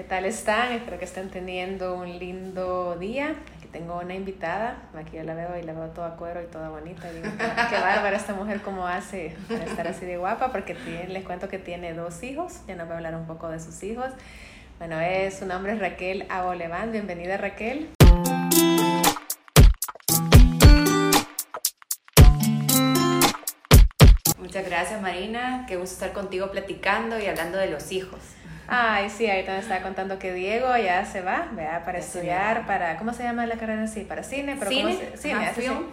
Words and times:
¿Qué 0.00 0.06
tal 0.06 0.24
están? 0.24 0.72
Espero 0.72 0.98
que 0.98 1.04
estén 1.04 1.28
teniendo 1.28 1.94
un 1.94 2.18
lindo 2.18 2.96
día. 2.96 3.34
Aquí 3.58 3.66
tengo 3.70 3.98
una 3.98 4.14
invitada. 4.14 4.78
Aquí 4.96 5.18
yo 5.18 5.24
la 5.24 5.34
veo 5.34 5.58
y 5.58 5.62
la 5.62 5.74
veo 5.74 5.88
toda 5.88 6.16
cuero 6.16 6.42
y 6.42 6.46
toda 6.46 6.70
bonita. 6.70 7.12
Y 7.12 7.16
digo, 7.16 7.28
qué 7.36 7.76
bárbara 7.76 8.16
esta 8.16 8.32
mujer, 8.32 8.62
cómo 8.62 8.86
hace 8.86 9.36
para 9.46 9.62
estar 9.62 9.86
así 9.86 10.06
de 10.06 10.16
guapa, 10.16 10.52
porque 10.52 10.74
les 11.06 11.22
cuento 11.22 11.50
que 11.50 11.58
tiene 11.58 11.92
dos 11.92 12.22
hijos. 12.22 12.62
Ya 12.66 12.76
nos 12.76 12.88
va 12.88 12.94
a 12.94 12.96
hablar 12.96 13.14
un 13.14 13.26
poco 13.26 13.50
de 13.50 13.60
sus 13.60 13.82
hijos. 13.82 14.06
Bueno, 14.78 14.96
su 15.38 15.44
nombre 15.44 15.74
es 15.74 15.80
Raquel 15.80 16.24
Aboleván. 16.30 16.92
Bienvenida, 16.92 17.36
Raquel. 17.36 17.90
Muchas 24.38 24.64
gracias, 24.64 25.02
Marina. 25.02 25.66
Qué 25.68 25.76
gusto 25.76 25.92
estar 25.92 26.14
contigo 26.14 26.50
platicando 26.50 27.18
y 27.18 27.26
hablando 27.26 27.58
de 27.58 27.68
los 27.68 27.92
hijos. 27.92 28.18
Ay, 28.72 29.10
sí, 29.10 29.28
ahorita 29.28 29.52
me 29.52 29.58
estaba 29.58 29.82
contando 29.82 30.16
que 30.20 30.32
Diego 30.32 30.76
ya 30.76 31.04
se 31.04 31.22
va, 31.22 31.48
vea, 31.52 31.82
para 31.84 31.98
estudiar, 31.98 32.66
para, 32.66 32.96
¿cómo 32.98 33.12
se 33.12 33.24
llama 33.24 33.44
la 33.44 33.56
carrera 33.56 33.82
así? 33.82 34.02
Para 34.02 34.22
cine, 34.22 34.54
pero 34.56 34.70
cine, 34.70 34.94
¿cómo 34.94 35.10
se, 35.10 35.16
cine, 35.16 35.52
film. 35.52 35.86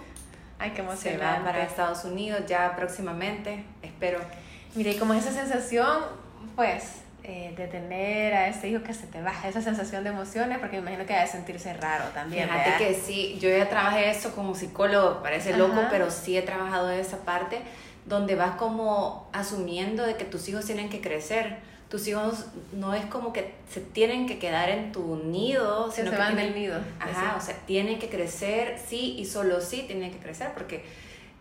Ay, 0.60 0.72
qué 0.76 0.82
emocionante. 0.82 1.26
Se 1.26 1.40
va 1.40 1.44
para 1.44 1.64
Estados 1.64 2.06
Unidos 2.06 2.44
ya 2.48 2.76
próximamente, 2.76 3.64
espero. 3.82 4.20
Mire, 4.76 4.92
y 4.92 4.98
como 4.98 5.16
esa 5.16 5.32
sensación, 5.32 6.04
pues, 6.56 7.02
eh, 7.24 7.56
de 7.58 7.66
tener 7.66 8.36
a 8.36 8.48
este 8.48 8.70
hijo 8.70 8.84
que 8.84 8.94
se 8.94 9.08
te 9.08 9.24
baja, 9.24 9.48
esa 9.48 9.64
sensación 9.64 10.04
de 10.04 10.12
emociones, 10.12 10.60
porque 10.60 10.76
me 10.76 10.84
imagino 10.84 11.08
que 11.08 11.16
va 11.16 11.24
a 11.24 11.28
sentirse 11.28 11.74
raro 11.74 12.06
también. 12.14 12.48
Fíjate 12.48 12.78
que 12.78 12.94
sí, 12.94 13.40
yo 13.42 13.50
ya 13.50 13.68
trabajé 13.68 14.12
eso 14.12 14.36
como 14.36 14.54
psicólogo, 14.54 15.24
parece 15.24 15.58
loco, 15.58 15.82
pero 15.90 16.12
sí 16.12 16.38
he 16.38 16.44
trabajado 16.44 16.92
esa 16.92 17.18
parte 17.26 17.60
donde 18.06 18.36
vas 18.36 18.56
como 18.56 19.28
asumiendo 19.34 20.06
de 20.06 20.16
que 20.16 20.26
tus 20.26 20.48
hijos 20.48 20.66
tienen 20.66 20.90
que 20.90 21.02
crecer 21.02 21.58
tus 21.90 22.08
hijos 22.08 22.46
no 22.74 22.94
es 22.94 23.06
como 23.06 23.32
que 23.32 23.54
se 23.72 23.80
tienen 23.80 24.28
que 24.28 24.40
quedar 24.40 24.70
en 24.70 24.92
tu 24.92 25.16
nido, 25.16 25.90
sino 25.92 26.12
que 26.12 26.18
van 26.18 26.36
del 26.36 26.54
nido. 26.54 26.80
Ajá, 27.00 27.36
o 27.38 27.42
sea, 27.42 27.56
tienen 27.66 27.98
que 27.98 28.10
crecer, 28.10 28.78
sí 28.86 29.16
y 29.18 29.26
solo 29.26 29.62
sí 29.62 29.84
tienen 29.88 30.12
que 30.12 30.18
crecer, 30.18 30.52
porque 30.54 30.84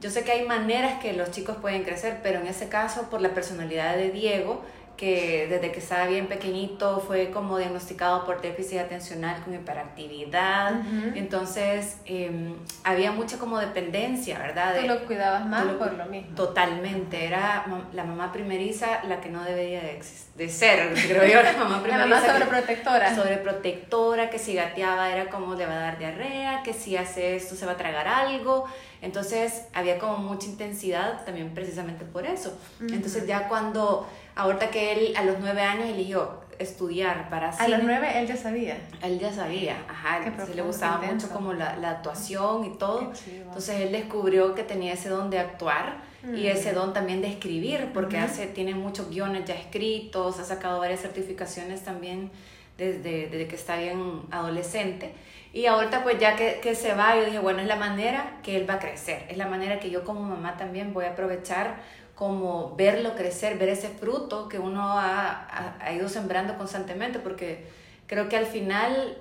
yo 0.01 0.11
sé 0.11 0.23
que 0.25 0.33
hay 0.33 0.47
maneras 0.47 1.01
que 1.01 1.15
los 1.15 1.31
chicos 1.31 1.57
pueden 1.57 1.83
crecer, 1.83 2.21
pero 2.23 2.41
en 2.41 2.47
ese 2.47 2.69
caso, 2.69 3.09
por 3.11 3.21
la 3.21 3.35
personalidad 3.35 3.97
de 3.97 4.11
Diego, 4.11 4.63
que 4.97 5.47
desde 5.49 5.73
que 5.73 5.79
estaba 5.79 6.07
bien 6.07 6.27
pequeñito 6.27 7.01
fue 7.01 7.31
como 7.31 7.59
diagnosticado 7.59 8.25
por 8.25 8.41
déficit 8.41 8.79
atencional 8.79 9.43
con 9.45 9.55
hiperactividad. 9.55 10.81
Entonces 11.15 11.99
em, 12.07 12.57
había 12.85 13.13
mucha 13.13 13.39
como 13.39 13.59
dependencia, 13.59 14.39
¿verdad? 14.39 14.77
Tú 14.81 14.87
lo 14.87 15.05
cuidabas 15.05 15.47
más 15.47 15.65
por 15.75 15.93
lo 15.93 16.07
mismo. 16.07 16.35
Totalmente. 16.35 17.27
Era 17.27 17.67
la 17.93 18.05
mamá 18.05 18.33
primeriza 18.33 19.05
la 19.05 19.21
que 19.21 19.29
no 19.29 19.45
debería 19.45 19.81
de, 19.81 20.01
de 20.37 20.49
ser, 20.49 20.95
creo 21.09 21.27
yo, 21.27 21.43
la 21.43 21.53
mamá 21.53 21.83
primeriza. 21.83 22.07
la 22.07 22.17
mamá 22.17 22.27
sobreprotectora. 22.27 23.15
Sobreprotectora, 23.15 24.31
que 24.31 24.39
si 24.39 24.55
gateaba 24.55 25.11
era 25.11 25.29
como 25.29 25.55
le 25.55 25.67
va 25.67 25.75
a 25.75 25.81
dar 25.81 25.99
diarrea, 25.99 26.63
que 26.63 26.73
si 26.73 26.97
hace 26.97 27.37
esto 27.37 27.55
se 27.55 27.67
va 27.67 27.73
a 27.73 27.77
tragar 27.77 28.09
algo. 28.09 28.67
Entonces 29.03 29.67
había 29.75 29.99
como 29.99 30.17
mucha 30.19 30.47
intensidad 30.47 31.25
también 31.25 31.55
precisamente 31.55 32.05
por 32.05 32.25
eso. 32.25 32.59
Entonces 32.81 33.27
ya 33.27 33.47
cuando 33.49 34.09
Ahorita 34.37 34.71
que 34.71 34.93
él 34.93 35.17
a 35.17 35.25
los 35.25 35.39
nueve 35.41 35.63
años 35.63 35.89
eligió 35.89 36.47
estudiar 36.59 37.29
para 37.29 37.53
cine. 37.53 37.65
A 37.65 37.69
los 37.69 37.83
nueve 37.85 38.19
él 38.19 38.27
ya 38.27 38.37
sabía. 38.37 38.77
Él 39.03 39.19
ya 39.19 39.33
sabía, 39.33 39.77
ajá. 39.89 40.21
Se 40.45 40.55
le 40.55 40.63
gustaba 40.63 40.99
mucho 40.99 41.29
como 41.31 41.53
la, 41.53 41.77
la, 41.77 41.91
actuación 41.91 42.65
y 42.65 42.77
todo. 42.77 43.13
Entonces 43.27 43.81
él 43.81 43.93
descubrió 43.93 44.55
que 44.55 44.63
tenía 44.63 44.93
ese 44.93 45.09
don 45.09 45.31
de 45.31 45.39
actuar 45.39 45.97
y 46.25 46.45
mm. 46.45 46.47
ese 46.47 46.73
don 46.73 46.93
también 46.93 47.21
de 47.21 47.29
escribir, 47.29 47.91
porque 47.95 48.19
hace, 48.19 48.47
tiene 48.47 48.75
muchos 48.75 49.11
guiones 49.11 49.45
ya 49.45 49.55
escritos, 49.55 50.39
ha 50.39 50.45
sacado 50.45 50.81
varias 50.81 51.01
certificaciones 51.01 51.83
también 51.83 52.31
desde, 52.77 53.29
desde 53.29 53.47
que 53.47 53.57
está 53.57 53.77
bien 53.77 54.23
adolescente. 54.31 55.13
Y 55.53 55.67
ahorita 55.67 56.03
pues 56.03 56.19
ya 56.19 56.37
que, 56.37 56.61
que, 56.61 56.75
se 56.75 56.95
va, 56.95 57.17
yo 57.17 57.25
dije, 57.25 57.39
bueno, 57.39 57.61
es 57.61 57.67
la 57.67 57.77
manera 57.77 58.39
que 58.43 58.57
él 58.57 58.69
va 58.69 58.75
a 58.75 58.79
crecer, 58.79 59.25
es 59.31 59.37
la 59.39 59.47
manera 59.47 59.81
que 59.81 59.89
yo 59.89 60.05
como 60.05 60.21
mamá 60.21 60.57
también 60.57 60.93
voy 60.93 61.07
a 61.07 61.13
aprovechar 61.13 61.77
como 62.17 62.75
verlo 62.77 63.15
crecer, 63.15 63.59
ver 63.59 63.69
ese 63.69 63.91
fruto 63.91 64.49
que 64.49 64.59
uno 64.59 64.99
ha, 64.99 65.77
ha, 65.79 65.93
ido 65.93 66.09
sembrando 66.09 66.57
constantemente, 66.57 67.19
porque 67.19 67.67
creo 68.07 68.31
que 68.31 68.37
al 68.37 68.47
final 68.47 69.19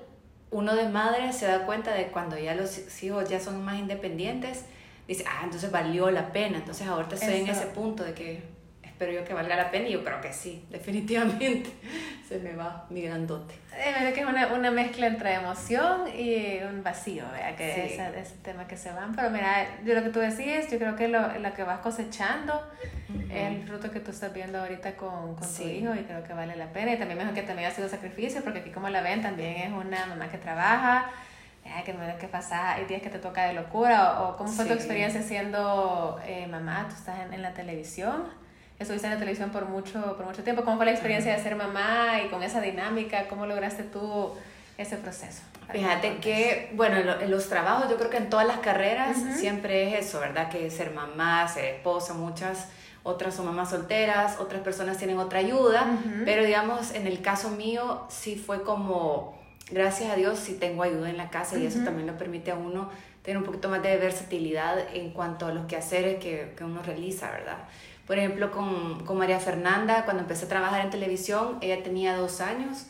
uno 0.50 0.74
de 0.74 0.88
madre 0.88 1.32
se 1.34 1.46
da 1.46 1.66
cuenta 1.66 1.92
de 1.92 2.06
cuando 2.06 2.38
ya 2.38 2.54
los 2.54 3.02
hijos 3.02 3.28
ya 3.28 3.38
son 3.38 3.62
más 3.62 3.78
independientes, 3.78 4.64
dice, 5.06 5.24
ah, 5.28 5.42
entonces 5.44 5.70
valió 5.70 6.10
la 6.10 6.32
pena, 6.32 6.56
entonces 6.56 6.88
ahorita 6.88 7.16
estoy 7.16 7.34
en 7.34 7.48
ese 7.48 7.66
punto 7.66 8.02
de 8.02 8.14
que 8.14 8.55
pero 8.98 9.12
yo 9.12 9.24
que 9.24 9.34
valga 9.34 9.56
la 9.56 9.70
pena 9.70 9.88
y 9.88 9.92
yo 9.92 10.04
creo 10.04 10.20
que 10.20 10.32
sí, 10.32 10.64
definitivamente. 10.70 11.70
Se 12.28 12.38
me 12.38 12.56
va 12.56 12.86
mi 12.90 13.02
grandote. 13.02 13.54
Es 13.76 14.12
que 14.12 14.20
es 14.20 14.26
una, 14.26 14.48
una, 14.48 14.72
mezcla 14.72 15.06
entre 15.06 15.34
emoción 15.34 16.08
y 16.08 16.58
un 16.62 16.82
vacío, 16.82 17.24
¿verdad? 17.30 17.54
que 17.54 17.86
es 17.86 17.92
ese, 17.92 18.34
tema 18.42 18.66
que 18.66 18.76
se 18.76 18.90
van, 18.90 19.14
pero 19.14 19.30
mira, 19.30 19.64
yo 19.84 19.94
lo 19.94 20.02
que 20.02 20.08
tú 20.08 20.18
decías, 20.18 20.68
yo 20.68 20.78
creo 20.78 20.96
que 20.96 21.06
lo, 21.06 21.38
lo 21.38 21.54
que 21.54 21.62
vas 21.62 21.78
cosechando 21.80 22.60
es 23.30 23.52
el 23.52 23.62
fruto 23.62 23.92
que 23.92 24.00
tú 24.00 24.10
estás 24.10 24.32
viendo 24.32 24.58
ahorita 24.58 24.96
con, 24.96 25.36
con 25.36 25.54
tu 25.54 25.62
hijo 25.62 25.94
y 25.94 25.98
creo 25.98 26.24
que 26.24 26.32
vale 26.32 26.56
la 26.56 26.72
pena. 26.72 26.94
Y 26.94 26.98
también 26.98 27.18
mejor 27.18 27.34
que 27.34 27.42
también 27.42 27.70
ha 27.70 27.72
sido 27.72 27.88
sacrificio 27.88 28.42
porque 28.42 28.58
aquí 28.58 28.70
como 28.70 28.88
la 28.88 29.02
ven 29.02 29.22
también 29.22 29.56
es 29.56 29.72
una 29.72 30.06
mamá 30.06 30.28
que 30.28 30.38
trabaja, 30.38 31.10
que 31.84 31.92
me 31.92 32.16
que 32.16 32.28
pasa, 32.28 32.74
hay 32.74 32.86
días 32.86 33.02
que 33.02 33.10
te 33.10 33.18
toca 33.18 33.46
de 33.46 33.52
locura, 33.52 34.22
o, 34.22 34.36
cómo 34.36 34.50
fue 34.50 34.64
tu 34.64 34.72
experiencia 34.72 35.22
siendo 35.22 36.18
eh, 36.24 36.46
mamá, 36.46 36.86
tú 36.88 36.94
estás 36.96 37.20
en, 37.20 37.34
en 37.34 37.42
la 37.42 37.52
televisión 37.52 38.24
estuviste 38.78 39.06
en 39.06 39.14
la 39.14 39.18
televisión 39.18 39.50
por 39.50 39.66
mucho, 39.66 40.16
por 40.16 40.26
mucho 40.26 40.42
tiempo. 40.42 40.64
¿Cómo 40.64 40.76
fue 40.76 40.86
la 40.86 40.92
experiencia 40.92 41.34
de 41.34 41.42
ser 41.42 41.56
mamá 41.56 42.20
y 42.24 42.28
con 42.28 42.42
esa 42.42 42.60
dinámica? 42.60 43.28
¿Cómo 43.28 43.46
lograste 43.46 43.82
tú 43.82 44.32
ese 44.78 44.96
proceso? 44.96 45.42
Fíjate 45.70 46.18
que, 46.18 46.70
bueno, 46.74 46.96
en 47.20 47.30
los 47.30 47.48
trabajos, 47.48 47.90
yo 47.90 47.96
creo 47.96 48.10
que 48.10 48.18
en 48.18 48.30
todas 48.30 48.46
las 48.46 48.58
carreras 48.58 49.16
siempre 49.36 49.88
es 49.88 50.06
eso, 50.06 50.20
¿verdad? 50.20 50.48
Que 50.48 50.70
ser 50.70 50.92
mamá, 50.92 51.48
ser 51.48 51.64
esposa, 51.64 52.14
muchas 52.14 52.68
otras 53.06 53.34
son 53.34 53.46
mamás 53.46 53.70
solteras, 53.70 54.38
otras 54.40 54.62
personas 54.62 54.98
tienen 54.98 55.18
otra 55.18 55.38
ayuda, 55.38 55.86
pero 56.24 56.44
digamos, 56.44 56.92
en 56.92 57.06
el 57.06 57.22
caso 57.22 57.50
mío 57.50 58.04
sí 58.08 58.34
fue 58.34 58.64
como, 58.64 59.38
gracias 59.70 60.10
a 60.10 60.16
Dios, 60.16 60.40
sí 60.40 60.54
tengo 60.58 60.82
ayuda 60.82 61.08
en 61.08 61.16
la 61.16 61.30
casa 61.30 61.56
y 61.56 61.66
eso 61.66 61.84
también 61.84 62.08
lo 62.08 62.18
permite 62.18 62.50
a 62.50 62.56
uno 62.56 62.90
tener 63.22 63.38
un 63.38 63.44
poquito 63.44 63.68
más 63.68 63.80
de 63.80 63.96
versatilidad 63.96 64.76
en 64.92 65.10
cuanto 65.10 65.46
a 65.46 65.52
los 65.52 65.66
quehaceres 65.66 66.18
que, 66.18 66.54
que 66.56 66.64
uno 66.64 66.82
realiza, 66.82 67.30
¿verdad? 67.30 67.58
Por 68.06 68.18
ejemplo, 68.18 68.52
con, 68.52 69.04
con, 69.04 69.18
María 69.18 69.40
Fernanda, 69.40 70.04
cuando 70.04 70.22
empecé 70.22 70.44
a 70.44 70.48
trabajar 70.48 70.82
en 70.82 70.90
televisión, 70.90 71.58
ella 71.60 71.82
tenía 71.82 72.16
dos 72.16 72.40
años 72.40 72.86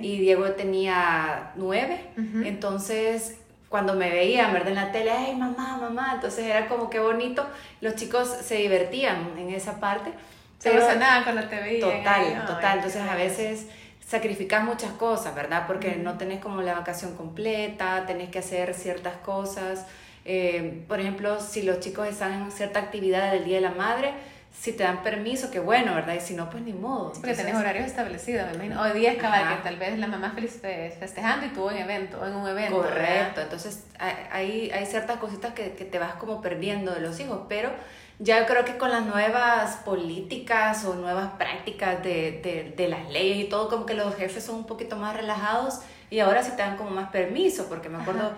y 0.00 0.18
Diego 0.18 0.50
tenía 0.52 1.50
nueve. 1.56 2.00
Entonces, 2.44 3.38
cuando 3.68 3.94
me 3.94 4.10
veían, 4.10 4.52
¿verdad? 4.52 4.68
En 4.68 4.74
la 4.76 4.92
tele, 4.92 5.10
¡ay, 5.10 5.34
mamá, 5.34 5.76
mamá! 5.80 6.12
Entonces 6.14 6.46
era 6.46 6.68
como 6.68 6.88
que 6.88 7.00
bonito. 7.00 7.46
Los 7.80 7.96
chicos 7.96 8.28
se 8.28 8.56
divertían 8.56 9.32
en 9.38 9.50
esa 9.50 9.80
parte. 9.80 10.12
Se 10.58 10.70
emocionaban 10.70 11.24
cuando 11.24 11.48
te 11.48 11.60
veían. 11.60 11.98
Total, 11.98 12.46
total. 12.46 12.76
Entonces, 12.78 13.02
a 13.02 13.14
veces 13.16 13.66
sacrificas 14.06 14.64
muchas 14.64 14.90
cosas, 14.92 15.34
¿verdad? 15.36 15.68
Porque 15.68 15.94
no 15.94 16.18
tenés 16.18 16.40
como 16.40 16.62
la 16.62 16.74
vacación 16.74 17.16
completa, 17.16 18.04
tenés 18.06 18.28
que 18.28 18.40
hacer 18.40 18.74
ciertas 18.74 19.16
cosas. 19.18 19.86
Eh, 20.24 20.84
por 20.88 20.98
ejemplo, 20.98 21.40
si 21.40 21.62
los 21.62 21.78
chicos 21.78 22.08
están 22.08 22.32
en 22.32 22.50
cierta 22.50 22.80
actividad 22.80 23.32
del 23.32 23.44
Día 23.44 23.56
de 23.56 23.62
la 23.62 23.70
Madre, 23.70 24.12
si 24.52 24.72
te 24.72 24.82
dan 24.82 25.02
permiso, 25.02 25.50
qué 25.50 25.60
bueno, 25.60 25.94
¿verdad? 25.94 26.14
Y 26.14 26.20
si 26.20 26.34
no, 26.34 26.50
pues 26.50 26.62
ni 26.62 26.72
modo. 26.72 27.12
porque 27.12 27.34
tenés 27.34 27.54
horarios 27.54 27.86
establecidos, 27.86 28.46
me 28.48 28.54
imagino. 28.54 28.82
Hoy 28.82 28.98
día 28.98 29.12
es 29.12 29.18
cabal 29.18 29.56
que 29.56 29.62
tal 29.62 29.76
vez 29.76 29.98
la 29.98 30.06
mamá 30.06 30.34
festejando 30.34 31.46
y 31.46 31.50
tuvo 31.50 31.68
un 31.68 31.76
evento, 31.76 32.26
en 32.26 32.34
un 32.34 32.48
evento. 32.48 32.76
Correcto, 32.76 33.40
entonces 33.40 33.84
hay, 33.98 34.70
hay 34.70 34.86
ciertas 34.86 35.18
cositas 35.18 35.54
que, 35.54 35.72
que, 35.72 35.84
te 35.84 35.98
vas 35.98 36.14
como 36.14 36.42
perdiendo 36.42 36.92
de 36.92 37.00
los 37.00 37.18
hijos, 37.20 37.42
pero 37.48 37.70
ya 38.18 38.44
creo 38.44 38.64
que 38.64 38.76
con 38.76 38.90
las 38.90 39.06
nuevas 39.06 39.76
políticas 39.76 40.84
o 40.84 40.94
nuevas 40.94 41.30
prácticas 41.38 42.02
de, 42.02 42.40
de, 42.42 42.74
de 42.76 42.88
las 42.88 43.08
leyes 43.08 43.38
y 43.38 43.48
todo, 43.48 43.68
como 43.68 43.86
que 43.86 43.94
los 43.94 44.14
jefes 44.16 44.44
son 44.44 44.56
un 44.56 44.66
poquito 44.66 44.96
más 44.96 45.16
relajados 45.16 45.80
y 46.10 46.18
ahora 46.18 46.42
sí 46.42 46.50
te 46.50 46.58
dan 46.58 46.76
como 46.76 46.90
más 46.90 47.10
permiso, 47.10 47.66
porque 47.68 47.88
me 47.88 47.98
acuerdo... 47.98 48.32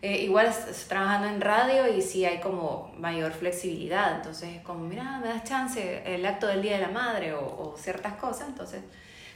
Eh, 0.00 0.22
igual 0.22 0.46
estoy 0.46 0.74
trabajando 0.88 1.26
en 1.26 1.40
radio 1.40 1.92
y 1.92 2.02
sí 2.02 2.24
hay 2.24 2.38
como 2.38 2.94
mayor 2.98 3.32
flexibilidad, 3.32 4.14
entonces 4.14 4.54
es 4.54 4.62
como, 4.62 4.86
mira, 4.86 5.18
me 5.18 5.26
das 5.26 5.42
chance 5.42 6.02
el 6.06 6.24
acto 6.24 6.46
del 6.46 6.62
Día 6.62 6.74
de 6.74 6.82
la 6.82 6.90
Madre 6.90 7.34
o, 7.34 7.40
o 7.40 7.76
ciertas 7.76 8.12
cosas, 8.12 8.46
entonces, 8.46 8.80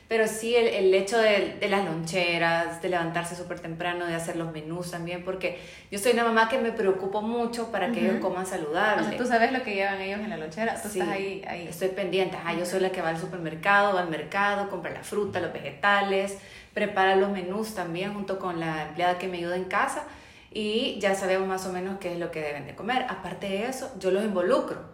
pero 0.07 0.29
sí 0.29 0.55
el, 0.55 0.69
el 0.69 0.95
hecho 0.95 1.19
de, 1.19 1.57
de, 1.59 1.69
las 1.69 1.85
loncheras, 1.85 2.81
de 2.81 2.91
levantarse 2.91 3.35
súper 3.35 3.59
temprano, 3.59 4.07
de 4.07 4.15
hacer 4.15 4.37
los 4.37 4.53
menús 4.53 4.93
también, 4.93 5.25
porque 5.25 5.59
yo 5.91 5.99
soy 5.99 6.13
una 6.13 6.23
mamá 6.23 6.49
que 6.49 6.59
me 6.59 6.71
preocupo 6.71 7.23
mucho 7.23 7.73
para 7.73 7.91
que 7.91 7.99
ellos 7.99 8.21
coman 8.21 8.47
saludable. 8.47 9.05
O 9.05 9.09
sea, 9.09 9.19
tú 9.19 9.27
sabes 9.27 9.51
lo 9.51 9.65
que 9.65 9.75
llevan 9.75 10.01
ellos 10.01 10.21
en 10.21 10.31
la 10.31 10.37
lonchera, 10.37 10.81
tú 10.81 10.87
estás 10.87 11.09
ahí, 11.09 11.43
ahí. 11.49 11.67
Estoy 11.67 11.89
pendiente, 11.89 12.37
ah, 12.45 12.55
yo 12.55 12.67
soy 12.67 12.79
la 12.79 12.93
que 12.93 13.03
va 13.03 13.09
al 13.09 13.19
supermercado, 13.19 13.95
va 13.95 14.03
al 14.03 14.11
mercado, 14.11 14.71
compra 14.71 14.93
la 14.93 15.03
fruta, 15.03 15.41
los 15.41 15.53
vegetales, 15.53 16.39
prepara 16.73 17.17
los 17.17 17.31
menús 17.31 17.75
también 17.75 18.15
junto 18.15 18.39
con 18.39 18.61
la 18.61 18.89
empleada 18.89 19.19
que 19.19 19.27
me 19.27 19.39
ayuda 19.39 19.57
en 19.57 19.65
casa 19.65 20.05
y 20.55 20.99
ya 21.01 21.15
sabemos 21.15 21.49
más 21.49 21.67
o 21.67 21.73
menos 21.73 21.99
qué 21.99 22.13
es 22.13 22.19
lo 22.19 22.31
que 22.31 22.41
deben 22.41 22.67
de 22.67 22.75
comer. 22.75 23.07
Aparte 23.09 23.49
de 23.49 23.67
eso, 23.67 23.93
yo 23.99 24.11
los 24.11 24.25
involucro. 24.25 24.93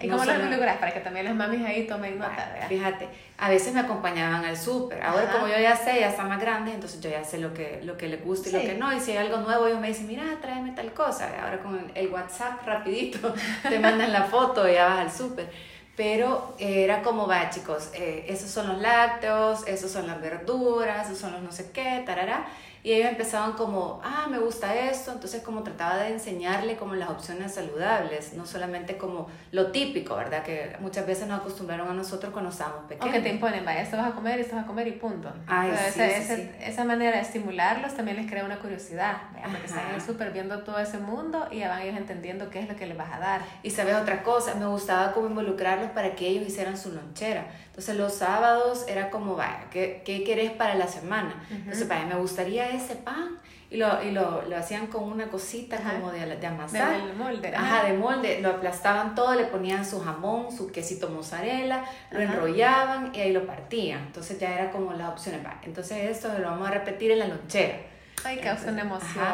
¿Y 0.00 0.08
cómo 0.08 0.24
lo 0.24 0.38
logras? 0.38 0.78
Para 0.78 0.92
que 0.92 1.00
también 1.00 1.26
las 1.26 1.34
mamis 1.34 1.64
ahí 1.64 1.86
tomen 1.86 2.18
nota, 2.18 2.66
Fíjate, 2.68 3.06
a 3.36 3.50
veces 3.50 3.74
me 3.74 3.80
acompañaban 3.80 4.44
al 4.44 4.56
súper. 4.56 5.02
Ahora 5.02 5.30
como 5.30 5.46
yo 5.46 5.58
ya 5.58 5.76
sé, 5.76 6.00
ya 6.00 6.08
están 6.08 6.28
más 6.28 6.40
grandes, 6.40 6.74
entonces 6.74 7.00
yo 7.00 7.10
ya 7.10 7.22
sé 7.22 7.38
lo 7.38 7.52
que, 7.52 7.80
lo 7.84 7.96
que 7.96 8.08
les 8.08 8.24
gusta 8.24 8.48
y 8.48 8.52
lo 8.52 8.60
que 8.60 8.74
no. 8.74 8.92
Y 8.96 9.00
si 9.00 9.10
hay 9.12 9.18
algo 9.18 9.38
nuevo, 9.38 9.66
ellos 9.66 9.80
me 9.80 9.88
dicen, 9.88 10.06
mira, 10.06 10.24
tráeme 10.40 10.72
tal 10.72 10.92
cosa. 10.94 11.30
Ahora 11.42 11.60
con 11.60 11.92
el 11.94 12.08
WhatsApp 12.08 12.66
rapidito 12.66 13.34
te 13.68 13.78
mandan 13.78 14.12
la 14.12 14.24
foto 14.24 14.66
y 14.68 14.74
ya 14.74 14.88
vas 14.88 14.98
al 15.00 15.12
súper. 15.12 15.50
Pero 15.96 16.56
era 16.58 17.02
como, 17.02 17.28
va 17.28 17.50
chicos, 17.50 17.90
eh, 17.94 18.24
esos 18.28 18.50
son 18.50 18.66
los 18.66 18.80
lácteos, 18.80 19.64
esos 19.66 19.92
son 19.92 20.08
las 20.08 20.20
verduras, 20.20 21.06
esos 21.06 21.18
son 21.18 21.32
los 21.32 21.42
no 21.42 21.52
sé 21.52 21.70
qué, 21.72 22.02
tarará. 22.04 22.46
Y 22.84 22.92
ellos 22.92 23.08
empezaban 23.08 23.54
como, 23.54 24.02
ah, 24.04 24.26
me 24.30 24.38
gusta 24.38 24.74
esto, 24.74 25.10
entonces 25.10 25.42
como 25.42 25.62
trataba 25.62 25.96
de 25.96 26.12
enseñarle 26.12 26.76
como 26.76 26.94
las 26.94 27.08
opciones 27.08 27.54
saludables, 27.54 28.34
no 28.34 28.44
solamente 28.44 28.98
como 28.98 29.26
lo 29.52 29.72
típico, 29.72 30.14
¿verdad? 30.14 30.42
Que 30.42 30.76
muchas 30.80 31.06
veces 31.06 31.26
nos 31.26 31.40
acostumbraron 31.40 31.88
a 31.88 31.94
nosotros 31.94 32.30
cuando 32.30 32.50
estábamos 32.50 32.84
pequeños. 32.86 33.08
O 33.08 33.12
que 33.16 33.22
te 33.22 33.30
imponen, 33.30 33.64
vaya, 33.64 33.80
esto 33.80 33.96
vas 33.96 34.12
a 34.12 34.14
comer, 34.14 34.38
esto 34.38 34.54
vas 34.54 34.64
a 34.64 34.66
comer 34.66 34.86
y 34.88 34.92
punto. 34.92 35.32
Ay, 35.46 35.72
sí, 35.94 36.02
esa, 36.02 36.34
esa, 36.34 36.84
manera 36.84 37.16
de 37.16 37.22
estimularlos 37.22 37.94
también 37.94 38.18
les 38.18 38.30
crea 38.30 38.44
una 38.44 38.58
curiosidad, 38.58 39.16
porque 39.42 39.64
están 39.64 39.98
súper 40.04 40.32
viendo 40.32 40.62
todo 40.62 40.78
ese 40.78 40.98
mundo 40.98 41.48
y 41.50 41.60
ya 41.60 41.70
van 41.70 41.80
ellos 41.80 41.96
entendiendo 41.96 42.50
qué 42.50 42.60
es 42.60 42.68
lo 42.68 42.76
que 42.76 42.86
les 42.86 42.98
vas 42.98 43.14
a 43.14 43.18
dar. 43.18 43.40
Y 43.62 43.70
sabes 43.70 43.94
otra 43.94 44.22
cosa, 44.22 44.56
me 44.56 44.66
gustaba 44.66 45.12
como 45.12 45.28
involucrarlos 45.28 45.92
para 45.92 46.14
que 46.14 46.28
ellos 46.28 46.46
hicieran 46.46 46.76
su 46.76 46.92
lonchera. 46.92 47.46
Entonces 47.74 47.96
los 47.96 48.14
sábados 48.14 48.84
era 48.86 49.10
como, 49.10 49.34
vaya, 49.34 49.64
¿qué, 49.70 50.02
qué 50.04 50.22
querés 50.22 50.52
para 50.52 50.76
la 50.76 50.86
semana? 50.86 51.44
Entonces, 51.50 51.88
vaya, 51.88 52.06
me 52.06 52.14
gustaría 52.14 52.73
ese 52.74 52.96
pan 52.96 53.38
y 53.70 53.76
lo, 53.76 54.02
y 54.02 54.12
lo, 54.12 54.42
lo 54.42 54.56
hacían 54.56 54.86
con 54.86 55.04
una 55.04 55.28
cosita 55.28 55.78
como 55.78 56.12
de, 56.12 56.36
de 56.36 56.46
amasar. 56.46 57.06
De 57.06 57.12
molde. 57.14 57.54
Ajá, 57.54 57.84
de 57.84 57.94
molde. 57.94 58.40
Lo 58.40 58.50
aplastaban 58.50 59.14
todo, 59.14 59.34
le 59.34 59.44
ponían 59.46 59.84
su 59.84 60.00
jamón, 60.00 60.56
su 60.56 60.70
quesito 60.70 61.08
mozzarella, 61.08 61.84
lo 62.10 62.20
enrollaban 62.20 63.12
y 63.14 63.20
ahí 63.20 63.32
lo 63.32 63.46
partían. 63.46 64.00
Entonces 64.06 64.38
ya 64.38 64.54
era 64.54 64.70
como 64.70 64.92
las 64.92 65.08
opciones. 65.08 65.40
Entonces 65.64 66.10
esto 66.10 66.28
lo 66.38 66.50
vamos 66.50 66.68
a 66.68 66.70
repetir 66.70 67.10
en 67.10 67.18
la 67.18 67.26
lonchera. 67.26 67.93
Ay, 68.22 68.38
causa 68.38 68.70
una 68.70 68.82
emoción. 68.82 69.24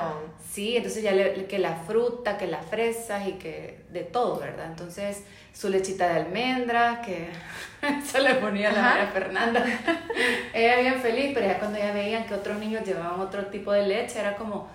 sí, 0.50 0.76
entonces 0.76 1.02
ya 1.02 1.12
le, 1.12 1.46
que 1.46 1.58
la 1.58 1.76
fruta, 1.76 2.38
que 2.38 2.46
las 2.46 2.66
fresas 2.66 3.28
y 3.28 3.32
que 3.32 3.84
de 3.90 4.02
todo, 4.02 4.38
¿verdad? 4.38 4.66
Entonces 4.66 5.22
su 5.52 5.68
lechita 5.68 6.08
de 6.08 6.20
almendra, 6.20 7.02
que 7.02 7.28
se 8.04 8.20
le 8.20 8.34
ponía 8.36 8.70
a 8.70 8.72
la 8.72 8.82
María 8.82 9.06
Fernanda. 9.08 9.64
ella 10.54 10.80
bien 10.80 11.00
feliz, 11.00 11.32
pero 11.34 11.46
ya 11.46 11.58
cuando 11.58 11.78
ya 11.78 11.92
veían 11.92 12.24
que 12.26 12.34
otros 12.34 12.58
niños 12.58 12.84
llevaban 12.84 13.20
otro 13.20 13.46
tipo 13.46 13.72
de 13.72 13.86
leche, 13.86 14.18
era 14.18 14.36
como, 14.36 14.68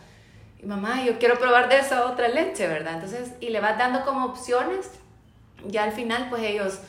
mamá, 0.63 1.03
yo 1.03 1.17
quiero 1.17 1.37
probar 1.39 1.69
de 1.69 1.79
esa 1.79 2.05
otra 2.05 2.27
leche, 2.27 2.67
¿verdad? 2.67 2.95
Entonces, 2.95 3.33
y 3.39 3.49
le 3.49 3.59
vas 3.59 3.77
dando 3.77 4.03
como 4.05 4.25
opciones, 4.25 4.91
ya 5.67 5.83
al 5.83 5.91
final, 5.91 6.27
pues 6.29 6.43
ellos, 6.43 6.79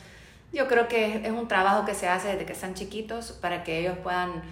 yo 0.53 0.67
creo 0.67 0.87
que 0.87 1.21
es 1.25 1.31
un 1.31 1.47
trabajo 1.47 1.85
que 1.85 1.93
se 1.93 2.07
hace 2.07 2.29
desde 2.29 2.45
que 2.45 2.53
están 2.53 2.73
chiquitos 2.73 3.31
para 3.31 3.63
que 3.63 3.79
ellos 3.79 3.97
puedan 4.03 4.43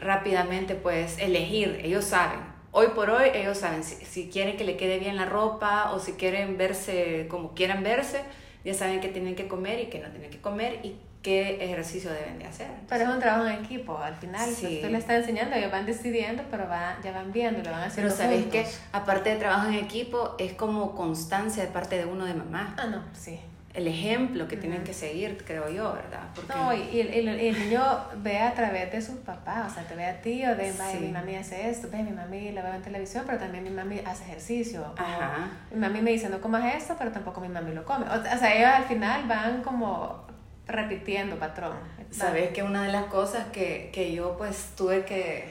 rápidamente 0.00 0.74
pues 0.74 1.18
elegir, 1.18 1.80
ellos 1.82 2.04
saben. 2.04 2.40
Hoy 2.72 2.88
por 2.94 3.10
hoy 3.10 3.30
ellos 3.34 3.58
saben 3.58 3.82
si, 3.82 3.96
si, 4.04 4.30
quieren 4.30 4.56
que 4.56 4.64
le 4.64 4.76
quede 4.76 4.98
bien 4.98 5.16
la 5.16 5.24
ropa 5.24 5.90
o 5.92 5.98
si 5.98 6.12
quieren 6.12 6.56
verse 6.56 7.26
como 7.28 7.54
quieran 7.54 7.82
verse, 7.82 8.22
ya 8.64 8.74
saben 8.74 9.00
que 9.00 9.08
tienen 9.08 9.34
que 9.34 9.48
comer 9.48 9.80
y 9.80 9.86
que 9.86 9.98
no 9.98 10.08
tienen 10.10 10.30
que 10.30 10.40
comer 10.40 10.78
y 10.84 10.96
qué 11.22 11.62
ejercicio 11.64 12.10
deben 12.10 12.38
de 12.38 12.46
hacer. 12.46 12.68
pero 12.88 13.04
es 13.04 13.10
un 13.10 13.18
trabajo 13.18 13.46
en 13.46 13.64
equipo, 13.64 13.98
al 13.98 14.14
final 14.14 14.44
pues, 14.44 14.56
sí. 14.56 14.78
tú 14.82 14.88
le 14.88 14.98
estás 14.98 15.16
enseñando, 15.16 15.56
ellos 15.56 15.70
van 15.70 15.84
decidiendo, 15.84 16.44
pero 16.50 16.66
va, 16.68 16.96
ya 17.02 17.12
van 17.12 17.32
viendo, 17.32 17.62
lo 17.62 17.70
van 17.70 17.82
haciendo 17.82 18.14
Pero 18.14 18.30
sabes 18.30 18.46
que 18.46 18.64
aparte 18.92 19.30
de 19.30 19.36
trabajo 19.36 19.68
en 19.68 19.74
equipo, 19.74 20.36
es 20.38 20.54
como 20.54 20.94
constancia 20.94 21.64
de 21.64 21.70
parte 21.70 21.98
de 21.98 22.06
uno 22.06 22.24
de 22.24 22.34
mamá. 22.34 22.74
Ah, 22.78 22.86
no, 22.86 23.02
sí 23.12 23.38
el 23.72 23.86
ejemplo 23.86 24.48
que 24.48 24.56
tienen 24.56 24.82
que 24.82 24.92
seguir, 24.92 25.44
creo 25.46 25.68
yo, 25.68 25.92
¿verdad? 25.92 26.28
Porque... 26.34 26.52
No, 26.52 26.74
y 26.74 27.00
el, 27.00 27.28
el, 27.28 27.58
niño 27.58 27.82
ve 28.16 28.38
a 28.38 28.52
través 28.52 28.90
de 28.90 29.00
sus 29.00 29.16
papás, 29.18 29.70
o 29.70 29.74
sea, 29.74 29.84
te 29.84 29.94
ve 29.94 30.06
a 30.06 30.20
ti 30.20 30.44
o 30.44 30.56
de, 30.56 30.72
mi 31.00 31.08
mami 31.08 31.36
hace 31.36 31.70
esto, 31.70 31.88
ve, 31.90 32.02
mi 32.02 32.10
mami 32.10 32.50
la 32.50 32.62
veo 32.62 32.74
en 32.74 32.82
televisión, 32.82 33.22
pero 33.26 33.38
también 33.38 33.62
mi 33.62 33.70
mami 33.70 34.00
hace 34.00 34.24
ejercicio. 34.24 34.84
Ajá. 34.96 35.50
mi 35.70 35.78
mami 35.78 36.00
me 36.00 36.10
dice, 36.10 36.28
no 36.28 36.40
comas 36.40 36.74
esto, 36.74 36.96
pero 36.98 37.12
tampoco 37.12 37.40
mi 37.40 37.48
mami 37.48 37.72
lo 37.72 37.84
come. 37.84 38.06
O, 38.06 38.38
sea, 38.38 38.56
ellos 38.56 38.70
al 38.74 38.84
final 38.84 39.28
van 39.28 39.62
como 39.62 40.24
repitiendo 40.66 41.36
patrón. 41.36 41.76
Sabes 42.10 42.50
que 42.50 42.64
una 42.64 42.82
de 42.82 42.92
las 42.92 43.04
cosas 43.04 43.46
que, 43.52 43.90
que, 43.92 44.12
yo 44.12 44.36
pues 44.36 44.72
tuve 44.76 45.04
que 45.04 45.48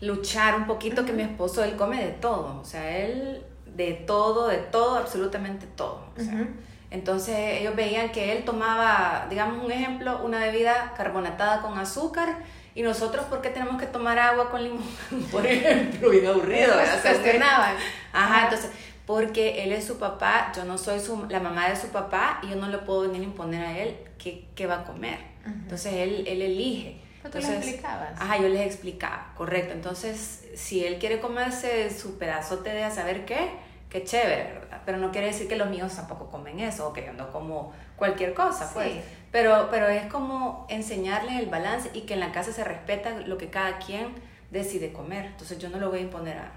luchar 0.00 0.54
un 0.56 0.66
poquito, 0.66 1.04
que 1.04 1.12
mi 1.12 1.22
esposo, 1.22 1.62
él 1.62 1.76
come 1.76 2.02
de 2.02 2.12
todo, 2.12 2.60
o 2.60 2.64
sea, 2.64 2.96
él 2.98 3.44
de 3.66 3.92
todo, 3.92 4.48
de 4.48 4.56
todo, 4.56 4.96
absolutamente 4.96 5.66
todo. 5.66 6.06
O 6.16 6.20
sea, 6.20 6.48
entonces 6.90 7.60
ellos 7.60 7.76
veían 7.76 8.10
que 8.12 8.32
él 8.32 8.44
tomaba, 8.44 9.26
digamos 9.28 9.62
un 9.62 9.70
ejemplo, 9.70 10.20
una 10.24 10.38
bebida 10.38 10.94
carbonatada 10.96 11.60
con 11.60 11.78
azúcar 11.78 12.38
y 12.74 12.82
nosotros, 12.82 13.26
¿por 13.26 13.42
qué 13.42 13.50
tenemos 13.50 13.78
que 13.78 13.86
tomar 13.86 14.18
agua 14.18 14.50
con 14.50 14.62
limón? 14.62 14.84
Por 15.32 15.44
ejemplo, 15.44 16.10
bien 16.10 16.26
aburrido. 16.26 16.74
Se 16.78 17.00
cuestionaban. 17.00 17.74
Ajá, 18.12 18.44
entonces, 18.44 18.70
porque 19.04 19.64
él 19.64 19.72
es 19.72 19.84
su 19.84 19.98
papá, 19.98 20.52
yo 20.54 20.64
no 20.64 20.78
soy 20.78 21.00
su, 21.00 21.26
la 21.28 21.40
mamá 21.40 21.68
de 21.68 21.76
su 21.76 21.88
papá 21.88 22.38
y 22.42 22.50
yo 22.50 22.56
no 22.56 22.68
le 22.68 22.78
puedo 22.78 23.02
venir 23.02 23.22
a 23.22 23.24
imponer 23.24 23.64
a 23.64 23.78
él 23.78 23.96
qué, 24.16 24.46
qué 24.54 24.66
va 24.66 24.80
a 24.80 24.84
comer. 24.84 25.18
Entonces 25.44 25.92
él, 25.94 26.24
él 26.28 26.40
elige. 26.40 27.00
Pero 27.22 27.32
tú 27.32 27.38
les 27.38 27.50
explicabas. 27.50 28.20
Ajá, 28.20 28.38
yo 28.38 28.48
les 28.48 28.66
explicaba, 28.66 29.32
correcto. 29.36 29.72
Entonces, 29.72 30.46
si 30.54 30.84
él 30.84 30.98
quiere 30.98 31.20
comerse 31.20 31.90
su 31.90 32.16
pedazote 32.16 32.70
de 32.70 32.84
a 32.84 32.90
saber 32.90 33.24
qué, 33.24 33.50
qué 33.88 34.04
chévere, 34.04 34.52
¿verdad? 34.54 34.82
Pero 34.84 34.98
no 34.98 35.10
quiere 35.10 35.28
decir 35.28 35.48
que 35.48 35.56
los 35.56 35.68
míos 35.70 35.94
tampoco 35.94 36.28
comen 36.30 36.60
eso 36.60 36.88
o 36.88 36.92
que 36.92 37.04
yo 37.04 37.12
no 37.12 37.30
como 37.30 37.72
cualquier 37.96 38.34
cosa, 38.34 38.70
pues. 38.72 38.92
Pero, 39.32 39.68
pero 39.70 39.88
es 39.88 40.06
como 40.06 40.66
enseñarles 40.68 41.36
el 41.36 41.46
balance 41.46 41.90
y 41.94 42.02
que 42.02 42.14
en 42.14 42.20
la 42.20 42.32
casa 42.32 42.52
se 42.52 42.64
respeta 42.64 43.10
lo 43.26 43.38
que 43.38 43.48
cada 43.48 43.78
quien 43.78 44.14
decide 44.50 44.92
comer. 44.92 45.26
Entonces 45.26 45.58
yo 45.58 45.68
no 45.68 45.78
lo 45.78 45.90
voy 45.90 46.00
a 46.00 46.02
imponer 46.02 46.38
a, 46.38 46.52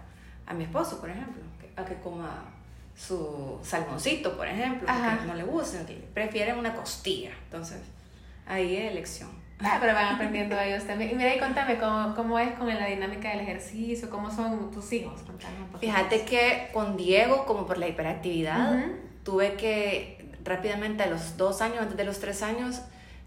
a 0.45 0.53
mi 0.53 0.63
esposo, 0.63 0.99
por 0.99 1.09
ejemplo, 1.09 1.41
a 1.75 1.85
que 1.85 1.95
coma 1.95 2.45
su 2.95 3.59
salmoncito, 3.63 4.37
por 4.37 4.47
ejemplo, 4.47 4.87
porque 4.87 5.27
no 5.27 5.33
le 5.33 5.43
gusta, 5.43 5.85
que 5.85 5.95
prefieren 6.13 6.57
una 6.57 6.75
costilla. 6.75 7.31
Entonces, 7.45 7.79
ahí 8.45 8.75
es 8.75 8.91
elección. 8.91 9.29
Ah, 9.63 9.77
pero 9.79 9.93
van 9.93 10.15
aprendiendo 10.15 10.59
ellos 10.59 10.85
también. 10.85 11.11
Y 11.11 11.15
mira, 11.15 11.35
y 11.35 11.39
contame 11.39 11.77
cómo, 11.77 12.15
cómo 12.15 12.39
es 12.39 12.51
con 12.53 12.67
la 12.67 12.87
dinámica 12.87 13.29
del 13.29 13.41
ejercicio, 13.41 14.09
cómo 14.09 14.31
son 14.31 14.71
tus 14.71 14.91
hijos. 14.91 15.21
Fíjate 15.79 16.25
que 16.25 16.69
con 16.73 16.97
Diego, 16.97 17.45
como 17.45 17.65
por 17.67 17.77
la 17.77 17.87
hiperactividad, 17.87 18.83
tuve 19.23 19.53
que 19.55 20.35
rápidamente 20.43 21.03
a 21.03 21.07
los 21.07 21.37
dos 21.37 21.61
años, 21.61 21.79
antes 21.79 21.97
de 21.97 22.03
los 22.03 22.19
tres 22.19 22.41
años, 22.41 22.81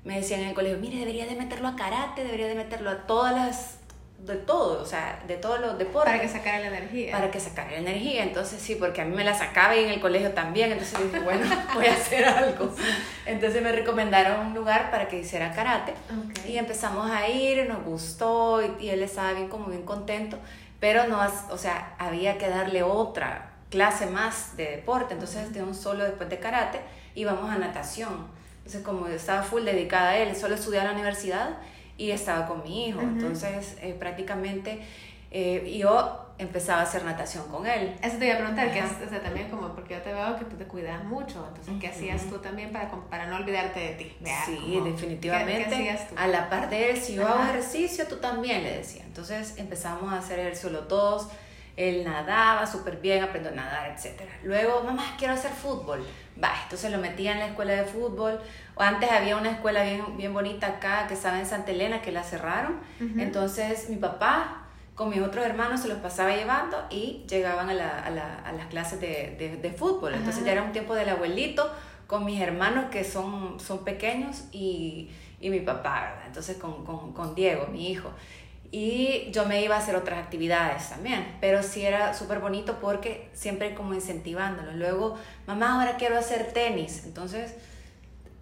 me 0.05 0.17
decían 0.17 0.41
en 0.41 0.49
el 0.49 0.55
colegio, 0.55 0.79
mire, 0.79 0.99
debería 0.99 1.27
de 1.27 1.37
meterlo 1.37 1.69
a 1.69 1.77
karate, 1.77 2.25
debería 2.25 2.49
de 2.49 2.57
meterlo 2.57 2.91
a 2.91 3.07
todas 3.07 3.35
las 3.35 3.79
de 4.19 4.37
todo, 4.37 4.83
o 4.83 4.87
sea, 4.87 5.23
de 5.27 5.37
todos 5.37 5.61
los 5.61 5.79
deportes. 5.79 6.13
Para 6.13 6.23
que 6.23 6.29
sacara 6.29 6.59
la 6.61 6.69
energía. 6.69 7.13
Para 7.13 7.31
que 7.31 7.41
sacara 7.41 7.73
la 7.73 7.79
energía, 7.79 8.23
entonces 8.23 8.61
sí, 8.61 8.77
porque 8.77 9.03
a 9.03 9.05
mí 9.05 9.15
me 9.15 9.25
la 9.25 9.35
sacaba 9.35 9.77
y 9.77 9.85
en 9.85 9.91
el 9.91 10.01
colegio 10.01 10.33
también, 10.33 10.73
entonces 10.73 10.99
dije, 11.05 11.21
bueno, 11.21 11.47
voy 11.75 11.87
a 11.87 11.93
hacer 11.93 12.25
algo. 12.25 12.75
Entonces 13.27 13.63
me 13.63 13.73
recomendaron 13.73 14.47
un 14.47 14.55
lugar 14.55 14.91
para 14.91 15.09
que 15.09 15.19
hiciera 15.19 15.53
karate 15.53 15.95
y 16.49 16.57
empezamos 16.57 17.11
a 17.11 17.29
ir, 17.29 17.69
nos 17.69 17.85
gustó 17.85 18.63
y, 18.81 18.89
él 18.89 19.03
estaba 19.03 19.33
bien 19.33 19.49
como 19.49 19.67
bien 19.67 19.83
contento, 19.83 20.39
pero 20.81 21.07
no, 21.07 21.21
o 21.51 21.59
sea, 21.59 21.95
había 21.99 22.39
que 22.39 22.49
darle 22.49 22.83
otra 22.83 23.51
clase 23.71 24.07
más 24.07 24.57
de 24.57 24.71
deporte, 24.71 25.15
entonces 25.15 25.53
de 25.53 25.63
un 25.63 25.75
solo 25.75 26.05
después 26.05 26.31
de 26.31 26.39
karate 26.39 26.81
íbamos 27.15 27.51
a 27.51 27.57
natación. 27.57 28.29
Entonces 28.59 28.83
como 28.83 29.07
estaba 29.09 29.43
full 29.43 29.65
dedicada 29.65 30.11
a 30.11 30.17
él, 30.17 30.35
solo 30.35 30.55
estudiaba 30.55 30.85
en 30.85 30.93
la 30.93 30.95
universidad, 30.95 31.59
y 31.97 32.11
estaba 32.11 32.47
con 32.47 32.63
mi 32.63 32.89
hijo. 32.89 33.01
Entonces, 33.01 33.77
eh, 33.81 33.95
prácticamente 33.99 34.81
eh, 35.31 35.77
yo 35.79 36.21
empezaba 36.39 36.81
a 36.81 36.83
hacer 36.85 37.05
natación 37.05 37.47
con 37.49 37.67
él. 37.67 37.97
Eso 38.03 38.19
te 38.19 38.27
iba 38.27 38.35
a 38.35 38.39
preguntar, 38.39 38.73
que 38.73 38.83
o 38.83 39.09
sea, 39.09 39.23
también 39.23 39.49
como, 39.51 39.69
porque 39.69 39.95
yo 39.95 40.03
te 40.03 40.13
veo 40.13 40.37
que 40.37 40.45
tú 40.47 40.57
te 40.57 40.65
cuidas 40.65 41.05
mucho, 41.05 41.47
entonces, 41.49 41.75
¿qué 41.81 41.89
hacías 41.89 42.25
tú 42.29 42.39
también 42.39 42.73
para, 42.73 42.91
para 42.91 43.27
no 43.27 43.37
olvidarte 43.37 43.81
de 43.81 43.91
ti? 43.95 44.17
Sí, 44.45 44.81
definitivamente. 44.85 45.97
A 46.17 46.27
la 46.27 46.51
par 46.51 46.71
de 46.71 46.91
él, 46.91 46.97
si 46.97 47.15
yo 47.15 47.27
hago 47.27 47.43
ejercicio, 47.45 48.07
tú 48.07 48.17
también, 48.17 48.63
le 48.63 48.79
decía. 48.79 49.05
Entonces 49.05 49.55
empezamos 49.59 50.13
a 50.13 50.19
hacer 50.19 50.41
ejercicio 50.41 50.71
los 50.71 50.89
dos, 50.89 51.29
él 51.77 52.05
nadaba 52.05 52.67
súper 52.67 52.99
bien, 52.99 53.23
aprendió 53.25 53.51
a 53.51 53.55
nadar, 53.55 53.91
etc. 53.91 54.21
Luego, 54.45 54.83
mamá, 54.85 55.15
quiero 55.19 55.35
hacer 55.35 55.51
fútbol. 55.51 56.05
Va, 56.43 56.53
entonces 56.65 56.91
lo 56.91 56.99
metía 56.99 57.33
en 57.33 57.41
la 57.41 57.47
escuela 57.47 57.73
de 57.75 57.85
fútbol. 57.85 58.41
O 58.77 58.83
antes 58.83 59.11
había 59.11 59.37
una 59.37 59.51
escuela 59.51 59.83
bien, 59.85 60.17
bien 60.17 60.33
bonita 60.33 60.67
acá 60.67 61.07
que 61.07 61.15
estaba 61.15 61.39
en 61.39 61.47
Santa 61.47 61.71
Elena 61.73 62.01
que 62.03 62.13
la 62.13 62.23
cerraron. 62.23 62.81
Entonces 63.19 63.89
mi 63.89 63.97
papá 63.97 64.61
con 64.95 65.11
mis 65.11 65.21
otros 65.21 65.45
hermanos 65.45 65.81
se 65.81 65.89
los 65.89 65.99
pasaba 65.99 66.35
llevando 66.37 66.77
y 66.91 67.25
llegaban 67.29 67.69
a, 67.69 67.75
la, 67.75 67.99
a, 67.99 68.11
la, 68.11 68.35
a 68.45 68.53
las 68.53 68.67
clases 68.67 69.01
de, 69.01 69.35
de, 69.39 69.57
de 69.57 69.71
fútbol. 69.73 70.15
Entonces 70.15 70.45
ya 70.45 70.53
era 70.53 70.63
un 70.63 70.71
tiempo 70.73 70.95
del 70.95 71.09
abuelito 71.09 71.69
con 72.07 72.25
mis 72.25 72.41
hermanos 72.41 72.87
que 72.91 73.03
son, 73.03 73.59
son 73.59 73.83
pequeños 73.85 74.45
y, 74.53 75.11
y 75.41 75.51
mi 75.51 75.61
papá, 75.61 76.03
¿verdad? 76.03 76.27
Entonces 76.27 76.57
con, 76.59 76.85
con, 76.85 77.13
con 77.13 77.35
Diego, 77.35 77.67
mi 77.67 77.91
hijo. 77.91 78.11
Y 78.75 79.31
yo 79.31 79.47
me 79.47 79.63
iba 79.63 79.77
a 79.77 79.79
hacer 79.79 79.95
otras 79.95 80.19
actividades 80.19 80.89
también, 80.89 81.37
pero 81.41 81.63
sí 81.63 81.87
era 81.87 82.13
súper 82.13 82.41
bonito 82.41 82.79
porque 82.81 83.29
siempre 83.33 83.73
como 83.73 83.95
incentivándolo. 83.95 84.73
Luego, 84.73 85.17
mamá, 85.47 85.77
ahora 85.77 85.97
quiero 85.97 86.19
hacer 86.19 86.53
tenis. 86.53 87.03
Entonces, 87.05 87.55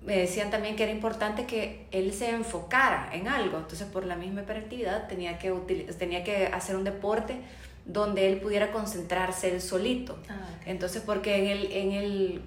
me 0.00 0.16
decían 0.16 0.50
también 0.50 0.74
que 0.74 0.84
era 0.84 0.92
importante 0.92 1.44
que 1.44 1.86
él 1.90 2.14
se 2.14 2.30
enfocara 2.30 3.10
en 3.12 3.28
algo. 3.28 3.58
Entonces, 3.58 3.86
por 3.86 4.06
la 4.06 4.16
misma 4.16 4.40
hiperactividad, 4.40 5.06
tenía 5.06 5.36
que, 5.36 5.50
tenía 5.98 6.24
que 6.24 6.46
hacer 6.46 6.76
un 6.76 6.84
deporte 6.84 7.36
donde 7.84 8.26
él 8.32 8.40
pudiera 8.40 8.72
concentrarse 8.72 9.52
él 9.52 9.60
solito. 9.60 10.18
Ah, 10.30 10.48
Entonces, 10.64 11.02
porque 11.04 11.40
en 11.40 11.46
el, 11.50 11.72
en 11.72 11.92
el, 11.92 12.42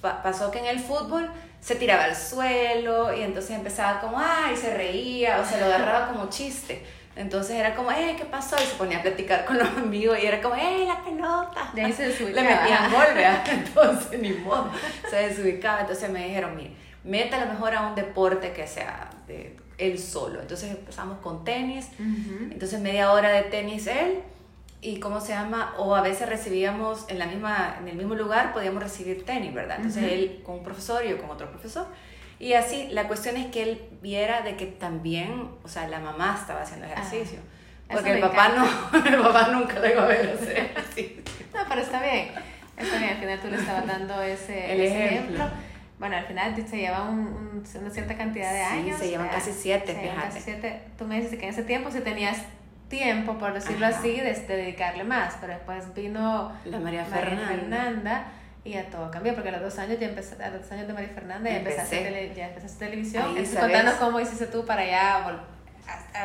pasó 0.00 0.50
que 0.50 0.60
en 0.60 0.66
el 0.66 0.78
fútbol 0.78 1.28
se 1.60 1.74
tiraba 1.74 2.04
al 2.04 2.16
suelo 2.16 3.14
y 3.14 3.20
entonces 3.20 3.50
empezaba 3.50 4.00
como, 4.00 4.18
ay, 4.18 4.56
se 4.56 4.72
reía 4.72 5.42
o 5.42 5.44
se 5.44 5.60
lo 5.60 5.66
agarraba 5.66 6.08
como 6.08 6.30
chiste. 6.30 6.96
Entonces 7.18 7.56
era 7.56 7.74
como, 7.74 7.90
eh, 7.90 8.14
¿qué 8.16 8.24
pasó? 8.24 8.54
Y 8.62 8.64
se 8.64 8.76
ponía 8.76 8.98
a 8.98 9.02
platicar 9.02 9.44
con 9.44 9.58
los 9.58 9.66
amigos 9.68 10.16
y 10.22 10.26
era 10.26 10.40
como, 10.40 10.54
eh, 10.54 10.84
la 10.86 11.02
pelota. 11.02 11.70
De 11.74 11.84
ahí 11.84 11.92
se 11.92 12.06
desubicaba. 12.08 12.48
Le 12.48 12.54
metían 12.54 12.92
gol, 12.92 13.06
Entonces, 13.58 14.20
ni 14.22 14.30
modo, 14.34 14.70
se 15.10 15.16
desubicaba. 15.16 15.80
Entonces 15.80 16.08
me 16.10 16.28
dijeron, 16.28 16.54
mire, 16.54 17.30
lo 17.30 17.46
mejor 17.46 17.74
a 17.74 17.88
un 17.88 17.96
deporte 17.96 18.52
que 18.52 18.68
sea 18.68 19.10
de 19.26 19.56
él 19.78 19.98
solo. 19.98 20.40
Entonces 20.40 20.70
empezamos 20.70 21.18
con 21.18 21.44
tenis. 21.44 21.88
Entonces 21.98 22.80
media 22.80 23.10
hora 23.10 23.30
de 23.30 23.42
tenis 23.42 23.88
él. 23.88 24.20
Y 24.80 25.00
cómo 25.00 25.20
se 25.20 25.32
llama, 25.32 25.74
o 25.76 25.96
a 25.96 26.02
veces 26.02 26.28
recibíamos 26.28 27.04
en, 27.08 27.18
la 27.18 27.26
misma, 27.26 27.78
en 27.80 27.88
el 27.88 27.96
mismo 27.96 28.14
lugar, 28.14 28.52
podíamos 28.52 28.80
recibir 28.80 29.24
tenis, 29.24 29.52
¿verdad? 29.52 29.78
Entonces 29.78 30.04
él 30.04 30.40
con 30.46 30.58
un 30.58 30.62
profesor 30.62 31.04
y 31.04 31.08
yo 31.08 31.20
con 31.20 31.30
otro 31.30 31.50
profesor. 31.50 31.88
Y 32.40 32.52
así, 32.52 32.88
la 32.90 33.08
cuestión 33.08 33.36
es 33.36 33.46
que 33.46 33.62
él 33.62 33.82
viera 34.00 34.42
de 34.42 34.56
que 34.56 34.66
también, 34.66 35.50
o 35.64 35.68
sea, 35.68 35.88
la 35.88 35.98
mamá 35.98 36.36
estaba 36.40 36.62
haciendo 36.62 36.86
ah, 36.86 36.92
ejercicio. 36.92 37.40
porque 37.90 38.12
el 38.12 38.20
papá, 38.20 38.50
no, 38.50 38.64
el 39.06 39.20
papá 39.20 39.48
nunca 39.48 39.80
le 39.80 39.92
iba 39.92 40.04
a 40.04 40.06
ver 40.06 40.38
hacer 40.40 40.56
ejercicio. 40.56 41.22
No, 41.52 41.60
pero 41.68 41.80
está 41.80 42.00
bien. 42.02 42.28
Está 42.76 42.98
bien, 42.98 43.10
al 43.10 43.16
final 43.16 43.40
tú 43.40 43.48
le 43.48 43.56
estabas 43.56 43.86
dando 43.86 44.22
ese, 44.22 44.72
el 44.72 44.80
ejemplo. 44.80 45.50
Bueno, 45.98 46.16
al 46.16 46.26
final 46.26 46.54
se 46.54 46.76
lleva 46.76 47.08
un, 47.08 47.64
una 47.80 47.90
cierta 47.90 48.16
cantidad 48.16 48.52
de 48.52 48.62
años. 48.62 48.98
Sí, 48.98 49.06
se 49.06 49.10
llevan 49.10 49.28
casi 49.30 49.52
siete, 49.52 49.94
se 49.94 50.00
fíjate. 50.00 50.20
Casi 50.20 50.40
siete. 50.40 50.82
Tú 50.96 51.06
me 51.06 51.20
dices 51.20 51.36
que 51.36 51.46
en 51.46 51.50
ese 51.50 51.64
tiempo 51.64 51.90
si 51.90 52.00
tenías 52.00 52.38
tiempo, 52.88 53.36
por 53.36 53.52
decirlo 53.52 53.86
así, 53.86 54.12
de, 54.20 54.32
dedicarle 54.32 55.02
más, 55.02 55.34
pero 55.40 55.54
después 55.54 55.92
vino 55.92 56.52
la 56.64 56.78
María, 56.78 57.04
Fernanda 57.04 58.26
y 58.64 58.74
a 58.74 58.90
todo 58.90 59.10
cambió, 59.10 59.34
porque 59.34 59.48
a 59.48 59.52
los 59.52 59.62
dos 59.62 59.78
años 59.78 59.98
ya 59.98 60.08
empecé, 60.08 60.42
a 60.42 60.50
los 60.50 60.62
dos 60.62 60.72
años 60.72 60.86
de 60.86 60.92
María 60.92 61.10
Fernanda 61.10 61.50
ya 61.50 61.56
empezaste, 61.58 61.98
tele, 61.98 62.34
ya 62.34 62.48
empezaste 62.48 62.84
televisión. 62.84 63.36
Ahí, 63.36 63.44
contanos 63.44 63.94
cómo 63.94 64.20
hiciste 64.20 64.46
tú 64.46 64.64
para 64.66 64.84
ya 64.84 65.24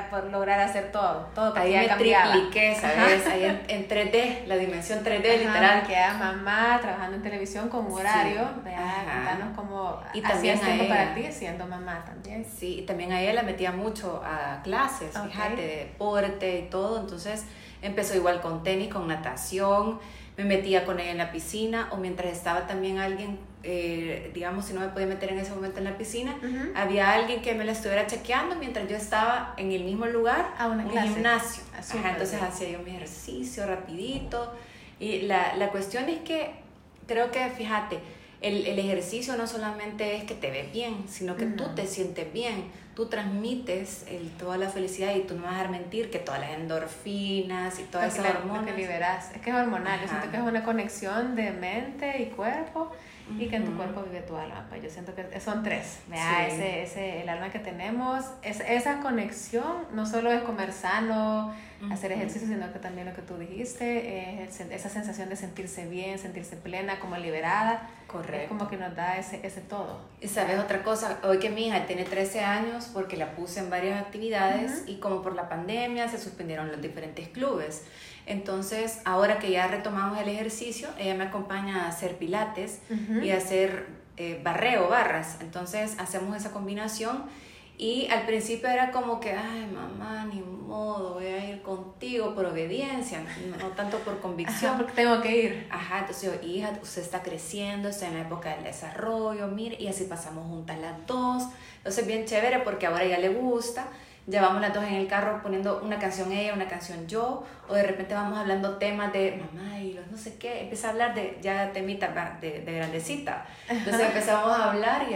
por 0.10 0.25
lograr 0.25 0.60
hacer 0.60 0.92
todo, 0.92 1.28
todo 1.34 1.56
Ahí 1.56 1.74
me 1.74 1.88
tripliqué, 1.88 2.75
¿sabes? 2.75 3.25
Ahí 3.28 3.44
en, 3.44 3.62
en, 3.68 3.88
3D, 3.88 4.46
la 4.46 4.58
dimensión 4.58 5.04
3D 5.04 5.40
literal. 5.40 5.84
Que 5.86 5.94
era 5.94 6.13
mamá 6.16 6.80
trabajando 6.82 7.18
en 7.18 7.24
televisión 7.24 7.70
con 7.70 7.92
horario, 7.92 8.50
vea, 8.63 9.06
contanos 9.06 9.56
cómo 9.56 10.02
y 10.13 10.22
también 10.22 10.60
tiempo 10.60 10.88
para 10.88 11.13
ti 11.13 11.32
siendo 11.32 11.66
mamá 11.66 12.04
también. 12.06 12.46
Sí, 12.46 12.80
y 12.80 12.82
también 12.84 13.12
a 13.12 13.22
ella 13.22 13.34
la 13.34 13.44
metía 13.44 13.72
mucho 13.72 14.22
a 14.25 14.62
clases, 14.63 15.18
fíjate, 15.18 15.62
de 15.62 15.75
deporte 15.78 16.60
y 16.60 16.70
todo, 16.70 17.00
entonces 17.00 17.46
empezó 17.82 18.16
igual 18.16 18.42
con 18.42 18.63
tenis, 18.63 18.92
con 18.92 19.08
natación, 19.08 20.00
me 20.38 20.46
metía 20.46 20.86
con 20.86 21.00
ella 21.00 21.12
en 21.12 21.18
la 21.18 21.32
piscina 21.32 21.90
o 21.92 21.98
mientras 21.98 22.32
estaba 22.32 22.66
también 22.66 22.98
alguien, 22.98 23.38
eh, 23.62 24.32
digamos, 24.34 24.66
si 24.66 24.74
no 24.74 24.80
me 24.80 24.88
podía 24.88 25.06
meter 25.06 25.32
en 25.32 25.40
ese 25.40 25.54
momento 25.54 25.78
en 25.78 25.84
la 25.84 25.98
piscina, 25.98 26.36
había 26.75 27.12
alguien 27.12 27.42
que 27.42 27.54
me 27.54 27.66
la 27.66 27.74
estuviera 27.74 28.08
chequeando 28.08 28.56
mientras 28.56 28.90
yo 28.90 28.96
estaba 28.96 29.54
en 29.58 29.72
el 29.72 29.84
mismo 29.84 30.06
lugar, 30.08 30.54
a 30.58 30.68
una 30.68 30.86
un 30.86 30.92
gimnasio. 30.92 31.63
entonces 32.06 32.42
hacía 32.42 32.70
yo 32.70 32.80
mi 32.80 32.92
ejercicio 32.96 33.66
rapidito. 33.68 34.54
Y 35.00 35.24
la, 35.24 35.56
la 35.58 35.70
cuestión 35.70 36.10
es 36.10 36.20
que 36.20 36.52
creo 37.08 37.32
que, 37.32 37.50
fíjate, 37.50 38.00
el, 38.44 38.68
el, 38.68 38.78
ejercicio 38.78 39.36
no 39.38 39.48
solamente 39.48 40.16
es 40.16 40.26
que 40.26 40.36
te 40.36 40.52
ves 40.52 40.72
bien, 40.72 41.06
sino 41.08 41.36
que 41.36 41.46
tú 41.46 41.64
te 41.76 41.88
sientes 41.88 42.32
bien, 42.32 42.66
tú 42.94 43.08
transmites 43.08 44.06
el, 44.08 44.30
toda 44.32 44.58
la 44.58 44.70
felicidad 44.70 45.16
y 45.16 45.22
tú 45.22 45.36
no 45.36 45.44
vas 45.44 45.54
a 45.54 45.58
dejar 45.58 45.72
mentir 45.72 46.12
que 46.12 46.20
todas 46.20 46.42
las 46.42 46.52
endorfinas 46.52 47.80
y 47.80 47.84
todas 47.84 48.14
esas 48.14 48.36
hormonas. 48.36 48.66
que 48.66 48.74
liberas, 48.74 49.32
es 49.34 49.42
que 49.42 49.50
es 49.50 49.56
hormonal, 49.56 50.02
yo 50.02 50.08
siento 50.08 50.30
que 50.30 50.38
es 50.38 50.44
una 50.44 50.64
conexión 50.64 51.36
de 51.36 51.52
mente 51.52 52.22
y 52.22 52.26
cuerpo 52.28 52.92
y 53.39 53.48
que 53.48 53.56
en 53.56 53.65
tu 53.65 53.75
cuerpo 53.75 54.03
vive 54.03 54.22
tu 54.22 54.36
alma. 54.36 54.65
Pues 54.70 54.84
yo 54.84 54.89
siento 54.89 55.13
que 55.15 55.39
son 55.39 55.63
tres. 55.63 56.00
Vea, 56.08 56.48
ese, 56.48 56.84
ese, 56.84 57.22
el 57.22 57.30
alma 57.30 57.50
que 57.50 57.60
tenemos, 57.60 58.25
es, 58.42 58.60
esa 58.60 59.00
conexión 59.00 59.86
no 59.94 60.06
solo 60.06 60.32
es 60.32 60.42
comer 60.44 60.74
sano, 60.74 61.53
hacer 61.92 62.12
ejercicio, 62.12 62.48
sino 62.48 62.72
que 62.72 62.80
también 62.80 63.08
lo 63.08 63.13
que 63.13 63.22
tú 63.22 63.38
dijiste, 63.38 64.44
es 64.44 64.60
esa 64.60 64.89
sensación 64.89 65.30
de 65.30 65.36
sentirse 65.36 65.88
bien, 65.88 66.20
sentirse 66.20 66.56
plena, 66.56 67.00
como 67.00 67.18
liberada. 67.18 67.89
Correcto. 68.08 68.44
Es 68.44 68.48
como 68.48 68.70
que 68.70 68.77
nos 68.77 68.96
da 68.96 69.18
ese, 69.18 69.39
ese 69.44 69.62
todo. 69.62 70.01
Y 70.22 70.27
sabes 70.27 70.60
otra 70.60 70.84
cosa, 70.84 71.20
hoy 71.24 71.39
que 71.39 71.50
mi 71.50 71.68
hija 71.68 71.86
tiene 71.86 72.03
13 72.03 72.42
años 72.42 72.89
porque 72.94 73.18
la 73.18 73.36
puse 73.36 73.60
en 73.60 73.70
varias 73.70 74.01
actividades 74.01 74.84
y 74.86 74.98
como 74.98 75.22
por 75.22 75.34
la 75.34 75.50
pandemia 75.50 76.08
se 76.10 76.20
suspendieron 76.20 76.72
los 76.72 76.82
diferentes 76.82 77.27
clubes. 77.30 77.84
Entonces, 78.25 79.01
ahora 79.06 79.39
que 79.39 79.51
ya 79.51 79.68
retomamos 79.68 80.20
el 80.20 80.30
ejercicio, 80.30 80.88
ella 80.98 81.15
me 81.15 81.25
acompaña 81.25 81.86
a 81.86 81.89
hacer 81.89 82.18
pilates 82.18 82.80
y 83.22 83.32
a 83.32 83.38
hacer 83.38 83.88
eh, 84.18 84.39
barreo, 84.44 84.88
barras. 84.89 85.38
Entonces, 85.42 85.96
hacemos 86.00 86.38
esa 86.38 86.51
combinación. 86.51 87.24
Y 87.75 88.08
al 88.12 88.25
principio 88.27 88.70
era 88.70 88.92
como 88.92 89.20
que, 89.20 89.32
ay, 89.32 89.68
mamá, 89.74 90.25
ni 90.25 90.39
modo, 90.42 91.15
voy 91.15 91.25
a 91.25 91.50
ir 91.50 91.62
contigo 91.63 92.36
por 92.36 92.46
obediencia, 92.46 93.25
no 93.60 93.68
tanto 93.70 93.98
por 94.00 94.20
convicción. 94.20 94.77
porque 94.77 94.94
tengo 94.94 95.20
que 95.22 95.36
ir. 95.36 95.68
Ajá, 95.72 96.00
entonces 96.00 96.32
yo, 96.32 96.48
hija, 96.48 96.72
usted 96.82 97.01
está 97.01 97.24
creciendo, 97.24 97.89
está 97.89 98.08
en 98.08 98.13
la 98.13 98.22
época 98.22 98.56
del 98.56 98.63
desarrollo, 98.63 99.48
mire, 99.48 99.75
y 99.82 99.88
así 99.88 100.03
pasamos 100.06 100.46
juntas 100.48 100.77
las 100.80 101.06
dos. 101.08 101.44
Entonces, 101.77 102.06
bien 102.06 102.25
chévere 102.25 102.60
porque 102.60 102.86
ahora 102.86 103.06
ya 103.06 103.18
le 103.18 103.30
gusta 103.30 103.88
llevamos 104.27 104.62
las 104.62 104.74
dos 104.74 104.84
en 104.84 104.94
el 104.94 105.08
carro 105.08 105.42
poniendo 105.42 105.82
una 105.84 106.00
canción 106.00 106.32
ella, 106.32 106.53
una 106.53 106.68
canción 106.68 107.08
yo, 107.08 107.44
o 107.68 107.74
de 107.74 107.84
repente 107.84 108.13
vamos 108.13 108.38
hablando 108.38 108.77
temas 108.77 109.12
de 109.12 109.42
mamá 109.51 109.80
y 109.80 109.94
los 109.94 110.08
no 110.08 110.18
sé 110.18 110.38
qué, 110.38 110.62
empieza 110.62 110.88
a 110.88 110.92
hablar 110.92 111.13
de 111.13 111.38
ya 111.42 111.72
temita 111.72 112.38
de, 112.39 112.62
de 112.62 112.74
grandecita. 112.74 113.46
Entonces 113.68 114.08
empezamos 114.08 114.51
a 114.51 114.72
hablar 114.72 115.08
y 115.10 115.15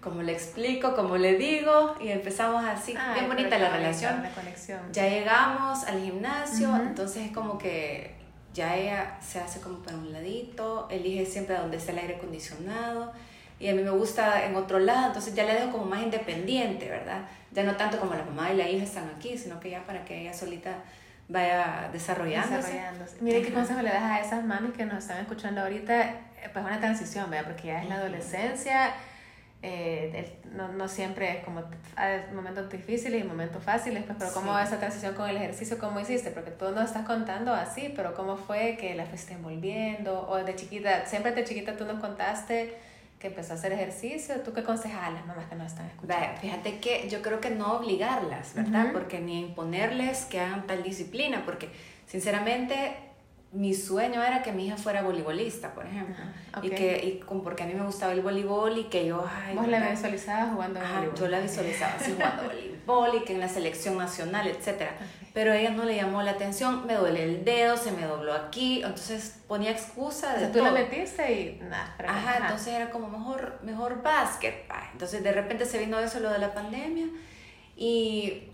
como 0.00 0.22
le 0.22 0.32
explico, 0.32 0.94
como 0.94 1.16
le 1.16 1.36
digo, 1.36 1.96
y 2.00 2.10
empezamos 2.10 2.64
así, 2.64 2.94
bien 3.14 3.26
bonita 3.26 3.58
la 3.58 3.70
relación. 3.70 4.22
La 4.22 4.30
conexión. 4.30 4.80
Ya 4.92 5.08
llegamos 5.08 5.84
al 5.84 6.00
gimnasio, 6.00 6.76
entonces 6.76 7.26
es 7.26 7.32
como 7.32 7.58
que 7.58 8.14
ya 8.54 8.76
ella 8.76 9.18
se 9.20 9.40
hace 9.40 9.60
como 9.60 9.78
para 9.80 9.96
un 9.96 10.12
ladito, 10.12 10.86
elige 10.90 11.26
siempre 11.26 11.56
donde 11.56 11.76
está 11.76 11.92
el 11.92 11.98
aire 11.98 12.16
acondicionado 12.16 13.12
y 13.58 13.68
a 13.68 13.74
mí 13.74 13.82
me 13.82 13.90
gusta 13.90 14.44
en 14.44 14.54
otro 14.54 14.78
lado, 14.78 15.08
entonces 15.08 15.34
ya 15.34 15.44
le 15.44 15.54
dejo 15.54 15.72
como 15.72 15.86
más 15.86 16.02
independiente, 16.02 16.88
¿verdad? 16.88 17.22
Ya 17.56 17.62
no 17.64 17.74
tanto 17.74 17.98
como 17.98 18.14
la 18.14 18.22
mamá 18.22 18.52
y 18.52 18.56
la 18.56 18.68
hija 18.68 18.84
están 18.84 19.10
aquí, 19.16 19.38
sino 19.38 19.58
que 19.58 19.70
ya 19.70 19.82
para 19.86 20.04
que 20.04 20.20
ella 20.20 20.34
solita 20.34 20.76
vaya 21.26 21.88
desarrollándose. 21.90 22.56
desarrollándose. 22.58 23.16
Mire 23.20 23.40
qué 23.40 23.50
consejo 23.50 23.80
le 23.80 23.88
das 23.88 24.02
a 24.02 24.20
esas 24.20 24.44
mamis 24.44 24.74
que 24.74 24.84
nos 24.84 24.98
están 24.98 25.22
escuchando 25.22 25.62
ahorita, 25.62 26.02
eh, 26.02 26.50
pues 26.52 26.62
una 26.62 26.78
transición, 26.78 27.30
¿verdad? 27.30 27.46
Porque 27.46 27.68
ya 27.68 27.82
es 27.82 27.88
la 27.88 27.94
adolescencia, 27.94 28.92
eh, 29.62 30.38
no, 30.52 30.68
no, 30.68 30.86
siempre 30.86 31.38
es 31.38 31.44
como 31.44 31.64
hay 31.96 32.20
momentos 32.34 32.68
difíciles 32.70 33.24
y 33.24 33.26
momentos 33.26 33.64
fáciles, 33.64 34.04
pues, 34.04 34.18
pero 34.18 34.32
cómo 34.34 34.56
esa 34.58 34.78
transición 34.78 35.14
con 35.14 35.30
el 35.30 35.38
ejercicio, 35.38 35.78
cómo 35.78 35.98
hiciste, 35.98 36.32
porque 36.32 36.50
tú 36.50 36.70
nos 36.72 36.84
estás 36.84 37.06
contando 37.06 37.54
así, 37.54 37.90
pero 37.96 38.14
cómo 38.14 38.36
fue 38.36 38.76
que 38.78 38.94
la 38.94 39.06
fuiste 39.06 39.32
envolviendo, 39.32 40.28
o 40.28 40.36
de 40.36 40.54
chiquita, 40.54 41.06
siempre 41.06 41.32
de 41.32 41.44
chiquita 41.44 41.74
tú 41.74 41.86
nos 41.86 42.00
contaste 42.00 42.76
que 43.18 43.28
empezó 43.28 43.54
a 43.54 43.56
hacer 43.56 43.72
ejercicio, 43.72 44.40
¿tú 44.42 44.52
qué 44.52 44.60
aconsejas 44.60 45.04
a 45.04 45.10
las 45.10 45.26
mamás 45.26 45.46
que 45.46 45.54
no 45.54 45.64
están 45.64 45.86
escuchando? 45.86 46.38
Fíjate 46.40 46.78
que 46.78 47.08
yo 47.08 47.22
creo 47.22 47.40
que 47.40 47.50
no 47.50 47.74
obligarlas, 47.74 48.54
¿verdad? 48.54 48.92
Porque 48.92 49.20
ni 49.20 49.40
imponerles 49.40 50.26
que 50.26 50.40
hagan 50.40 50.66
tal 50.66 50.82
disciplina, 50.82 51.42
porque 51.44 51.70
sinceramente 52.06 52.96
mi 53.52 53.72
sueño 53.72 54.22
era 54.22 54.42
que 54.42 54.52
mi 54.52 54.66
hija 54.66 54.76
fuera 54.76 55.02
voleibolista, 55.02 55.72
por 55.72 55.86
ejemplo. 55.86 56.16
Y 56.62 56.70
que, 56.70 57.06
y 57.06 57.20
con, 57.20 57.42
porque 57.42 57.62
a 57.62 57.66
mí 57.66 57.74
me 57.74 57.84
gustaba 57.84 58.12
el 58.12 58.20
voleibol 58.20 58.76
y 58.76 58.84
que 58.84 59.06
yo... 59.06 59.24
Ay, 59.26 59.56
¿Vos 59.56 59.66
la 59.68 59.88
visualizabas 59.88 60.52
jugando 60.52 60.80
voleibol? 60.80 61.18
Yo 61.18 61.28
la 61.28 61.40
visualizaba 61.40 61.94
así 61.94 62.12
jugando 62.12 62.42
voleibol 62.48 63.16
y 63.16 63.24
que 63.24 63.32
en 63.32 63.40
la 63.40 63.48
selección 63.48 63.96
nacional, 63.96 64.46
etc. 64.46 64.90
Pero 65.36 65.52
a 65.52 65.56
ella 65.58 65.68
no 65.68 65.84
le 65.84 65.96
llamó 65.96 66.22
la 66.22 66.30
atención, 66.30 66.86
me 66.86 66.94
duele 66.94 67.22
el 67.22 67.44
dedo, 67.44 67.76
se 67.76 67.92
me 67.92 68.06
dobló 68.06 68.32
aquí, 68.32 68.76
entonces 68.82 69.38
ponía 69.46 69.70
excusa 69.70 70.30
de 70.30 70.36
o 70.36 70.40
sea, 70.40 70.52
tú 70.52 70.64
la 70.64 70.72
metiste 70.72 71.30
y 71.30 71.60
nada. 71.62 71.94
Ajá, 72.08 72.38
entonces 72.38 72.68
era 72.68 72.88
como 72.88 73.10
mejor, 73.10 73.58
mejor 73.62 74.02
básquet. 74.02 74.64
Entonces 74.92 75.22
de 75.22 75.32
repente 75.32 75.66
se 75.66 75.78
vino 75.78 75.98
eso, 75.98 76.20
lo 76.20 76.30
de 76.30 76.38
la 76.38 76.54
pandemia 76.54 77.08
y 77.76 78.44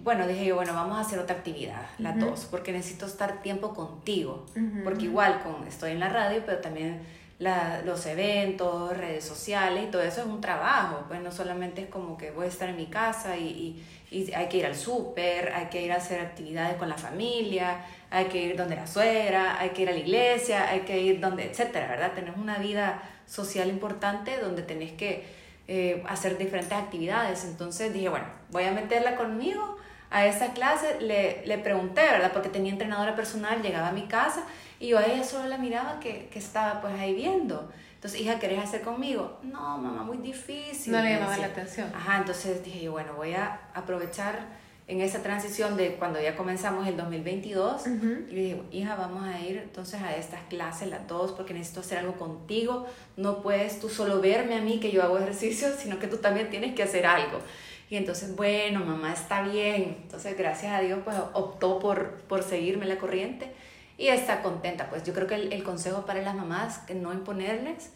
bueno, 0.00 0.26
dije 0.26 0.44
yo, 0.44 0.56
bueno, 0.56 0.74
vamos 0.74 0.98
a 0.98 1.00
hacer 1.00 1.20
otra 1.20 1.36
actividad, 1.36 1.86
las 1.96 2.20
dos, 2.20 2.46
porque 2.50 2.70
necesito 2.70 3.06
estar 3.06 3.40
tiempo 3.40 3.72
contigo, 3.72 4.44
porque 4.84 5.04
igual 5.04 5.40
con, 5.42 5.66
estoy 5.66 5.92
en 5.92 6.00
la 6.00 6.10
radio, 6.10 6.42
pero 6.44 6.58
también 6.58 7.00
la, 7.38 7.80
los 7.82 8.04
eventos, 8.04 8.94
redes 8.94 9.24
sociales 9.24 9.84
y 9.88 9.90
todo 9.90 10.02
eso 10.02 10.20
es 10.20 10.26
un 10.26 10.42
trabajo, 10.42 11.04
pues 11.08 11.22
no 11.22 11.32
solamente 11.32 11.82
es 11.82 11.88
como 11.88 12.18
que 12.18 12.30
voy 12.30 12.44
a 12.44 12.48
estar 12.48 12.68
en 12.68 12.76
mi 12.76 12.86
casa 12.86 13.38
y, 13.38 13.46
y 13.48 13.86
hay 14.10 14.48
que 14.48 14.58
ir 14.58 14.66
al 14.66 14.74
súper, 14.74 15.52
hay 15.54 15.66
que 15.66 15.82
ir 15.82 15.92
a 15.92 15.96
hacer 15.96 16.20
actividades 16.20 16.76
con 16.76 16.88
la 16.88 16.96
familia, 16.96 17.84
hay 18.10 18.26
que 18.26 18.42
ir 18.42 18.56
donde 18.56 18.76
la 18.76 18.86
suegra, 18.86 19.58
hay 19.60 19.70
que 19.70 19.82
ir 19.82 19.88
a 19.88 19.92
la 19.92 19.98
iglesia, 19.98 20.68
hay 20.68 20.80
que 20.80 21.00
ir 21.00 21.20
donde, 21.20 21.44
etcétera, 21.44 21.88
¿verdad? 21.88 22.12
Tenés 22.14 22.36
una 22.36 22.58
vida 22.58 23.02
social 23.26 23.68
importante 23.68 24.38
donde 24.38 24.62
tenés 24.62 24.92
que 24.92 25.24
eh, 25.66 26.02
hacer 26.06 26.38
diferentes 26.38 26.72
actividades. 26.72 27.44
Entonces 27.44 27.92
dije, 27.92 28.08
bueno, 28.08 28.26
voy 28.50 28.64
a 28.64 28.72
meterla 28.72 29.16
conmigo 29.16 29.77
a 30.10 30.26
esa 30.26 30.52
clase. 30.52 31.00
Le, 31.00 31.42
le 31.46 31.58
pregunté, 31.58 32.02
¿verdad? 32.02 32.32
Porque 32.32 32.48
tenía 32.48 32.72
entrenadora 32.72 33.14
personal, 33.14 33.62
llegaba 33.62 33.88
a 33.88 33.92
mi 33.92 34.06
casa 34.06 34.44
y 34.80 34.88
yo 34.88 34.98
a 34.98 35.04
ella 35.04 35.24
solo 35.24 35.48
la 35.48 35.58
miraba 35.58 36.00
que, 36.00 36.28
que 36.28 36.38
estaba 36.38 36.80
pues 36.80 36.94
ahí 36.94 37.14
viendo. 37.14 37.70
Entonces, 37.94 38.20
hija, 38.20 38.38
¿querés 38.38 38.60
hacer 38.60 38.82
conmigo? 38.82 39.38
No, 39.42 39.76
mamá, 39.76 40.04
muy 40.04 40.18
difícil. 40.18 40.92
No 40.92 41.02
le 41.02 41.14
llamaba 41.14 41.36
la 41.36 41.46
atención. 41.46 41.90
Ajá, 41.94 42.18
entonces 42.18 42.64
dije 42.64 42.82
yo, 42.82 42.92
bueno, 42.92 43.14
voy 43.14 43.34
a 43.34 43.60
aprovechar 43.74 44.38
en 44.86 45.02
esa 45.02 45.22
transición 45.22 45.76
de 45.76 45.96
cuando 45.96 46.20
ya 46.20 46.34
comenzamos 46.34 46.86
el 46.86 46.96
2022 46.96 47.86
y 48.30 48.34
dije, 48.34 48.62
hija, 48.72 48.94
vamos 48.94 49.22
a 49.24 49.38
ir 49.38 49.58
entonces 49.58 50.00
a 50.00 50.16
estas 50.16 50.40
clases 50.48 50.88
las 50.88 51.06
dos 51.06 51.32
porque 51.32 51.52
necesito 51.52 51.80
hacer 51.80 51.98
algo 51.98 52.14
contigo. 52.14 52.86
No 53.16 53.42
puedes 53.42 53.80
tú 53.80 53.90
solo 53.90 54.20
verme 54.22 54.56
a 54.56 54.62
mí 54.62 54.80
que 54.80 54.90
yo 54.90 55.02
hago 55.02 55.18
ejercicio, 55.18 55.68
sino 55.76 55.98
que 55.98 56.06
tú 56.06 56.16
también 56.18 56.48
tienes 56.48 56.74
que 56.74 56.82
hacer 56.82 57.04
algo. 57.04 57.40
Y 57.90 57.96
entonces, 57.96 58.36
bueno, 58.36 58.84
mamá 58.84 59.12
está 59.12 59.42
bien. 59.42 59.98
Entonces, 60.02 60.36
gracias 60.36 60.72
a 60.72 60.80
Dios, 60.80 61.00
pues 61.04 61.16
optó 61.32 61.78
por, 61.78 62.22
por 62.22 62.42
seguirme 62.42 62.86
la 62.86 62.98
corriente 62.98 63.50
y 63.96 64.08
está 64.08 64.42
contenta. 64.42 64.90
Pues 64.90 65.04
yo 65.04 65.14
creo 65.14 65.26
que 65.26 65.36
el, 65.36 65.52
el 65.52 65.62
consejo 65.62 66.04
para 66.04 66.22
las 66.22 66.34
mamás 66.34 66.82
es 66.88 66.96
no 66.96 67.12
imponerles 67.12 67.90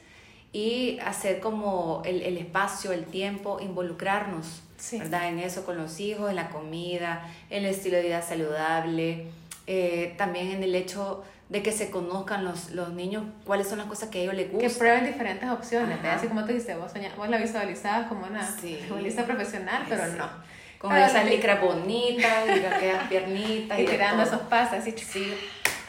y 0.52 0.98
hacer 1.00 1.40
como 1.40 2.02
el, 2.04 2.22
el 2.22 2.36
espacio, 2.36 2.92
el 2.92 3.06
tiempo, 3.06 3.58
involucrarnos, 3.60 4.62
¿verdad? 4.92 5.28
En 5.28 5.38
eso 5.38 5.64
con 5.64 5.78
los 5.78 5.98
hijos, 5.98 6.28
en 6.28 6.36
la 6.36 6.50
comida, 6.50 7.26
en 7.48 7.64
el 7.64 7.70
estilo 7.70 7.96
de 7.96 8.02
vida 8.02 8.20
saludable, 8.20 9.26
eh, 9.66 10.14
también 10.18 10.50
en 10.50 10.62
el 10.62 10.74
hecho 10.74 11.24
de 11.52 11.62
que 11.62 11.70
se 11.70 11.90
conozcan 11.90 12.46
los, 12.46 12.70
los 12.70 12.94
niños 12.94 13.24
cuáles 13.44 13.68
son 13.68 13.76
las 13.76 13.86
cosas 13.86 14.08
que 14.08 14.20
a 14.20 14.22
ellos 14.22 14.34
les 14.34 14.50
gustan. 14.50 14.70
Que 14.70 14.74
prueben 14.74 15.04
diferentes 15.04 15.50
opciones, 15.50 15.98
así 16.02 16.26
como 16.26 16.40
tú 16.40 16.46
dijiste, 16.46 16.74
vos, 16.76 16.90
vos 17.18 17.28
la 17.28 17.36
visualizabas 17.36 18.08
como 18.08 18.26
una 18.26 18.42
sí. 18.42 18.80
profesional, 19.26 19.84
pero 19.86 20.06
no. 20.06 20.30
Con 20.78 20.96
esas 20.96 21.26
licras 21.26 21.60
bonitas 21.60 22.46
y 22.46 22.64
aquellas 22.64 23.06
piernitas. 23.08 23.78
y, 23.78 23.84
tirando 23.84 24.22
esos 24.22 24.40
pasos 24.42 24.78
así 24.78 24.92
sí 24.92 25.32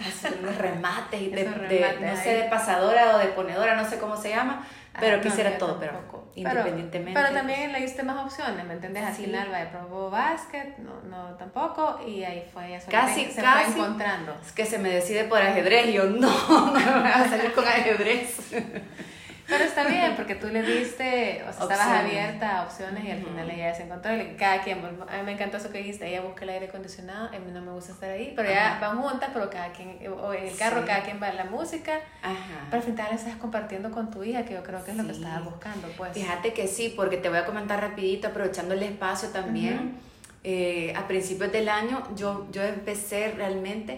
hacer 0.06 0.38
unos 0.44 0.58
remates, 0.58 1.22
y 1.22 1.30
de, 1.30 1.46
no 1.46 2.18
sé, 2.22 2.36
de 2.36 2.44
pasadora 2.50 3.16
o 3.16 3.20
de 3.20 3.28
ponedora, 3.28 3.76
no 3.76 3.90
sé 3.90 3.98
cómo 3.98 4.18
se 4.18 4.32
llama, 4.32 4.68
pero 5.00 5.22
quisiera 5.22 5.58
todo, 5.58 5.80
pero 5.80 6.30
independientemente. 6.36 7.20
Pero, 7.20 7.34
también 7.34 7.72
le 7.72 7.80
diste 7.80 8.04
más 8.04 8.26
opciones, 8.26 8.66
¿me 8.66 8.74
entiendes? 8.74 9.04
Al 9.04 9.14
final 9.14 9.52
va 9.52 9.70
probó 9.70 10.10
básquet, 10.10 10.78
no, 10.78 11.02
no 11.02 11.36
tampoco, 11.36 12.00
y 12.06 12.24
ahí 12.24 12.48
fue 12.52 12.76
eso. 12.76 12.90
Casi, 12.90 13.26
se 13.32 13.42
casi. 13.42 13.72
Fue 13.72 13.82
encontrando. 13.82 14.36
Es 14.46 14.52
que 14.52 14.66
se 14.66 14.78
me 14.78 14.90
decide 14.90 15.26
por 15.26 15.42
ajedrez, 15.42 15.88
y 15.88 15.94
yo 15.94 16.04
no, 16.10 16.30
no 16.30 16.74
me 16.74 17.00
voy 17.00 17.12
a 17.12 17.28
salir 17.28 17.54
con 17.54 17.66
ajedrez. 17.66 18.52
Pero 19.48 19.64
está 19.64 19.86
bien, 19.86 20.16
porque 20.16 20.36
tú 20.36 20.48
le 20.48 20.62
diste, 20.62 21.44
o 21.48 21.52
sea, 21.52 21.64
estabas 21.64 22.04
abierta 22.04 22.60
a 22.60 22.64
opciones 22.64 23.04
y 23.04 23.12
al 23.12 23.20
final 23.20 23.50
ella 23.50 23.74
se 23.74 23.84
encontró. 23.84 24.12
Cada 24.38 24.62
quien, 24.62 24.80
a 24.80 25.18
mí 25.18 25.24
me 25.26 25.34
encantó 25.34 25.58
eso 25.58 25.72
que 25.72 25.80
dijiste, 25.80 26.08
ella 26.08 26.22
busca 26.22 26.44
el 26.44 26.52
aire 26.52 26.68
acondicionado, 26.68 27.28
a 27.28 27.32
mí 27.32 27.52
no 27.52 27.62
me 27.62 27.72
gusta 27.72 27.92
estar 27.92 28.10
ahí, 28.10 28.34
pero 28.36 28.50
ya 28.50 28.78
van 28.80 29.02
juntas, 29.02 29.30
pero 29.34 29.50
cada 29.50 29.72
quien, 29.72 29.98
o 30.08 30.34
en 30.34 30.48
el 30.48 30.56
carro 30.56 30.86
cada 30.86 31.04
quien 31.04 31.22
va 31.22 31.28
a 31.28 31.34
la 31.34 31.46
música. 31.46 32.00
Ajá. 32.22 32.66
Pero 32.70 32.78
al 32.82 32.84
final 32.84 33.14
estás 33.14 33.36
compartiendo 33.36 33.92
con 33.92 34.10
tu 34.12 34.24
hija, 34.24 34.46
que 34.46 34.54
yo 34.54 34.64
creo 34.64 34.84
que 34.84 34.92
es 34.92 34.98
lo 34.98 35.06
que 35.06 35.12
estabas 35.12 35.44
buscando, 35.44 35.88
pues. 35.98 36.14
Fíjate 36.14 36.54
que 36.54 36.68
sí, 36.68 36.94
porque 36.96 37.18
te 37.18 37.30
voy 37.30 37.40
a 37.40 37.46
comentar 37.46 37.82
rapidito, 37.82 38.30
aprovechando 38.30 38.74
el 38.74 38.84
espacio 38.84 39.30
también. 39.30 39.98
Eh, 40.46 40.94
a 40.98 41.08
principios 41.08 41.54
del 41.54 41.70
año 41.70 42.04
yo, 42.18 42.48
yo 42.52 42.64
empecé 42.64 43.32
realmente 43.32 43.98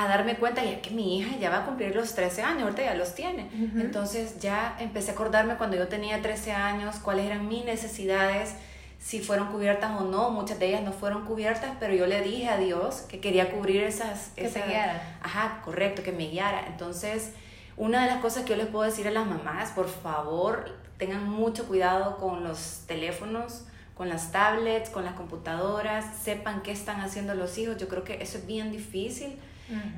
a 0.00 0.08
darme 0.08 0.36
cuenta 0.36 0.64
ya 0.64 0.80
que 0.80 0.90
mi 0.90 1.18
hija 1.18 1.36
ya 1.38 1.50
va 1.50 1.58
a 1.58 1.66
cumplir 1.66 1.94
los 1.94 2.14
13 2.14 2.42
años, 2.42 2.62
ahorita 2.62 2.82
ya 2.82 2.94
los 2.94 3.14
tiene. 3.14 3.50
Entonces 3.76 4.40
ya 4.40 4.76
empecé 4.80 5.10
a 5.10 5.14
acordarme 5.14 5.56
cuando 5.56 5.76
yo 5.76 5.88
tenía 5.88 6.22
13 6.22 6.52
años 6.52 6.96
cuáles 6.96 7.26
eran 7.26 7.46
mis 7.48 7.66
necesidades, 7.66 8.54
si 8.98 9.20
fueron 9.20 9.48
cubiertas 9.48 10.00
o 10.00 10.04
no. 10.04 10.30
Muchas 10.30 10.58
de 10.58 10.68
ellas 10.68 10.82
no 10.82 10.92
fueron 10.92 11.26
cubiertas, 11.26 11.72
pero 11.78 11.92
yo 11.92 12.06
le 12.06 12.22
dije 12.22 12.48
a 12.48 12.56
Dios 12.56 13.02
que 13.10 13.20
quería 13.20 13.50
cubrir 13.50 13.82
esas... 13.82 14.30
Que 14.34 14.46
esa, 14.46 14.64
guiara. 14.64 15.18
Ajá, 15.22 15.60
correcto, 15.66 16.02
que 16.02 16.12
me 16.12 16.28
guiara. 16.28 16.66
Entonces, 16.66 17.32
una 17.76 18.02
de 18.02 18.10
las 18.10 18.22
cosas 18.22 18.44
que 18.44 18.50
yo 18.50 18.56
les 18.56 18.68
puedo 18.68 18.84
decir 18.86 19.06
a 19.06 19.10
las 19.10 19.26
mamás, 19.26 19.72
por 19.72 19.88
favor, 19.88 20.78
tengan 20.96 21.28
mucho 21.28 21.68
cuidado 21.68 22.16
con 22.16 22.42
los 22.42 22.84
teléfonos, 22.86 23.66
con 23.94 24.08
las 24.08 24.32
tablets, 24.32 24.88
con 24.88 25.04
las 25.04 25.12
computadoras, 25.12 26.06
sepan 26.22 26.62
qué 26.62 26.72
están 26.72 27.02
haciendo 27.02 27.34
los 27.34 27.58
hijos. 27.58 27.76
Yo 27.76 27.86
creo 27.86 28.02
que 28.02 28.22
eso 28.22 28.38
es 28.38 28.46
bien 28.46 28.72
difícil 28.72 29.38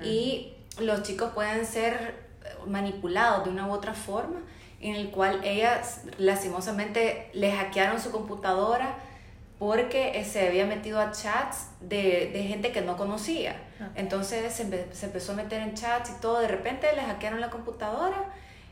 y 0.02 0.54
los 0.78 1.02
chicos 1.02 1.32
pueden 1.32 1.66
ser 1.66 2.14
manipulados 2.66 3.44
de 3.44 3.50
una 3.50 3.66
u 3.66 3.72
otra 3.72 3.94
forma, 3.94 4.40
en 4.80 4.96
el 4.96 5.10
cual 5.10 5.40
ellas 5.44 6.02
lastimosamente 6.18 7.30
le 7.32 7.52
hackearon 7.52 8.00
su 8.00 8.10
computadora 8.10 8.96
porque 9.58 10.24
se 10.24 10.48
había 10.48 10.66
metido 10.66 11.00
a 11.00 11.12
chats 11.12 11.68
de, 11.80 12.30
de 12.32 12.42
gente 12.44 12.72
que 12.72 12.80
no 12.80 12.96
conocía. 12.96 13.54
Entonces 13.94 14.52
se, 14.52 14.92
se, 14.92 15.06
empezó 15.06 15.32
a 15.32 15.34
meter 15.36 15.62
en 15.62 15.74
chats 15.74 16.10
y 16.10 16.20
todo, 16.20 16.40
de 16.40 16.48
repente 16.48 16.88
le 16.96 17.02
hackearon 17.02 17.40
la 17.40 17.50
computadora, 17.50 18.24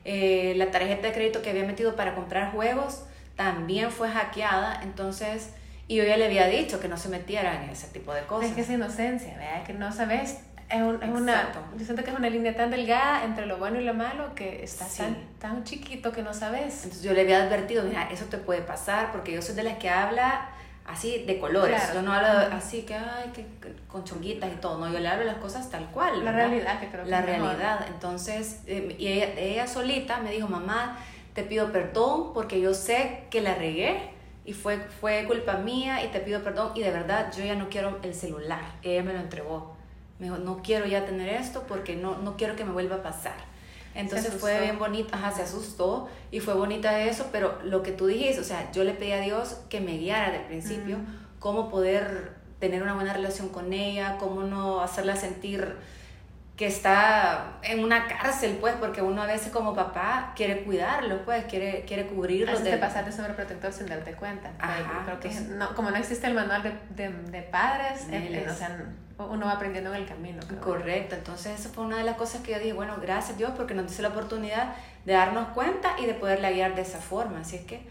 eh, 0.04 0.54
la 0.56 0.70
tarjeta 0.70 1.08
de 1.08 1.12
crédito 1.12 1.42
que 1.42 1.50
había 1.50 1.64
metido 1.64 1.94
para 1.94 2.14
comprar 2.14 2.52
juegos 2.52 3.04
también 3.36 3.90
fue 3.90 4.08
hackeada, 4.10 4.80
entonces... 4.82 5.50
Y 5.86 5.96
yo 5.96 6.04
ya 6.04 6.16
le 6.16 6.26
había 6.26 6.46
dicho 6.46 6.78
que 6.78 6.86
no 6.86 6.96
se 6.96 7.08
metiera 7.08 7.64
en 7.64 7.70
ese 7.70 7.88
tipo 7.88 8.14
de 8.14 8.22
cosas. 8.22 8.50
Es 8.50 8.54
que 8.54 8.60
es 8.60 8.70
inocencia, 8.70 9.36
¿verdad? 9.36 9.64
Que 9.64 9.72
no 9.72 9.90
sabes 9.90 10.38
es, 10.70 10.82
un, 10.82 11.02
es 11.02 11.08
una, 11.08 11.52
yo 11.76 11.84
siento 11.84 12.04
que 12.04 12.10
es 12.10 12.16
una 12.16 12.30
línea 12.30 12.54
tan 12.54 12.70
delgada 12.70 13.24
entre 13.24 13.46
lo 13.46 13.58
bueno 13.58 13.80
y 13.80 13.84
lo 13.84 13.92
malo 13.92 14.34
que 14.34 14.62
está 14.62 14.86
tan, 14.86 15.16
tan 15.38 15.64
chiquito 15.64 16.12
que 16.12 16.22
no 16.22 16.32
sabes. 16.32 16.84
Entonces 16.84 17.02
yo 17.02 17.12
le 17.12 17.22
había 17.22 17.42
advertido, 17.42 17.82
mira, 17.82 18.08
eso 18.10 18.26
te 18.26 18.38
puede 18.38 18.62
pasar 18.62 19.10
porque 19.10 19.32
yo 19.32 19.42
soy 19.42 19.56
de 19.56 19.64
las 19.64 19.78
que 19.78 19.90
habla 19.90 20.48
así 20.86 21.24
de 21.24 21.38
colores. 21.38 21.82
Yo 21.92 22.02
no 22.02 22.12
hablo 22.12 22.54
así 22.54 22.82
que, 22.82 22.94
ay, 22.94 23.30
que 23.34 23.46
con 23.88 24.04
chonguitas 24.04 24.52
y 24.52 24.56
todo. 24.56 24.78
No, 24.78 24.92
yo 24.92 25.00
le 25.00 25.08
hablo 25.08 25.24
las 25.24 25.38
cosas 25.38 25.68
tal 25.70 25.86
cual. 25.90 26.24
La 26.24 26.32
realidad, 26.32 26.78
que 26.78 26.88
creo 26.88 27.04
que 27.04 27.10
La 27.10 27.22
realidad. 27.22 27.86
Entonces, 27.88 28.60
eh, 28.66 28.94
y 28.96 29.08
ella, 29.08 29.32
ella 29.38 29.66
solita 29.66 30.18
me 30.20 30.30
dijo, 30.30 30.46
mamá, 30.46 30.98
te 31.34 31.42
pido 31.42 31.72
perdón 31.72 32.32
porque 32.32 32.60
yo 32.60 32.74
sé 32.74 33.24
que 33.30 33.40
la 33.40 33.54
regué 33.54 34.10
y 34.44 34.52
fue, 34.52 34.78
fue 35.00 35.24
culpa 35.26 35.54
mía 35.54 36.04
y 36.04 36.08
te 36.08 36.20
pido 36.20 36.42
perdón 36.42 36.72
y 36.74 36.82
de 36.82 36.90
verdad 36.90 37.32
yo 37.36 37.44
ya 37.44 37.56
no 37.56 37.68
quiero 37.68 37.98
el 38.02 38.14
celular. 38.14 38.62
Ella 38.82 39.02
me 39.02 39.12
lo 39.12 39.18
entregó 39.20 39.79
me 40.20 40.26
dijo, 40.26 40.38
no 40.38 40.62
quiero 40.62 40.86
ya 40.86 41.04
tener 41.06 41.28
esto 41.28 41.64
porque 41.66 41.96
no, 41.96 42.18
no 42.18 42.36
quiero 42.36 42.54
que 42.54 42.64
me 42.64 42.72
vuelva 42.72 42.96
a 42.96 43.02
pasar. 43.02 43.34
Entonces 43.94 44.32
fue 44.34 44.60
bien 44.60 44.78
bonito, 44.78 45.08
ajá, 45.14 45.32
se 45.32 45.42
asustó 45.42 46.08
y 46.30 46.38
fue 46.38 46.54
bonita 46.54 47.00
eso, 47.00 47.28
pero 47.32 47.58
lo 47.64 47.82
que 47.82 47.90
tú 47.90 48.06
dijiste, 48.06 48.40
o 48.40 48.44
sea, 48.44 48.70
yo 48.70 48.84
le 48.84 48.92
pedí 48.92 49.12
a 49.12 49.20
Dios 49.20 49.56
que 49.68 49.80
me 49.80 49.96
guiara 49.96 50.30
del 50.30 50.42
principio, 50.42 50.98
cómo 51.40 51.68
poder 51.68 52.34
tener 52.60 52.82
una 52.82 52.94
buena 52.94 53.14
relación 53.14 53.48
con 53.48 53.72
ella, 53.72 54.16
cómo 54.20 54.42
no 54.42 54.80
hacerla 54.80 55.16
sentir 55.16 55.74
que 56.56 56.66
está 56.66 57.58
en 57.62 57.82
una 57.82 58.06
cárcel, 58.06 58.58
pues, 58.60 58.74
porque 58.74 59.00
uno 59.00 59.22
a 59.22 59.26
veces 59.26 59.50
como 59.50 59.74
papá 59.74 60.34
quiere 60.36 60.62
cuidarlo, 60.62 61.24
pues, 61.24 61.46
quiere, 61.46 61.86
quiere 61.86 62.06
cubrirlo. 62.06 62.60
de... 62.60 62.76
pasar 62.76 63.06
de 63.06 63.12
sobreprotector 63.12 63.72
sin 63.72 63.86
darte 63.86 64.12
cuenta. 64.12 64.52
Ajá, 64.58 65.02
creo 65.06 65.20
que 65.20 65.30
no, 65.56 65.74
como 65.74 65.90
no 65.90 65.96
existe 65.96 66.26
el 66.26 66.34
manual 66.34 66.62
de, 66.62 66.74
de, 66.90 67.12
de 67.30 67.42
padres, 67.42 68.06
eh, 68.10 68.46
o 68.48 68.52
sea, 68.52 68.78
uno 69.26 69.46
va 69.46 69.52
aprendiendo 69.52 69.94
en 69.94 70.02
el 70.02 70.08
camino. 70.08 70.40
Correcto, 70.60 71.14
entonces 71.14 71.58
eso 71.58 71.70
fue 71.70 71.84
una 71.84 71.98
de 71.98 72.04
las 72.04 72.16
cosas 72.16 72.42
que 72.42 72.52
yo 72.52 72.58
dije, 72.58 72.72
bueno, 72.72 72.96
gracias 73.00 73.36
Dios 73.38 73.52
porque 73.56 73.74
nos 73.74 73.90
dio 73.90 74.02
la 74.02 74.08
oportunidad 74.08 74.74
de 75.04 75.12
darnos 75.12 75.48
cuenta 75.48 75.96
y 75.98 76.06
de 76.06 76.14
poderla 76.14 76.50
guiar 76.50 76.74
de 76.74 76.82
esa 76.82 76.98
forma, 76.98 77.40
así 77.40 77.56
es 77.56 77.62
que 77.62 77.82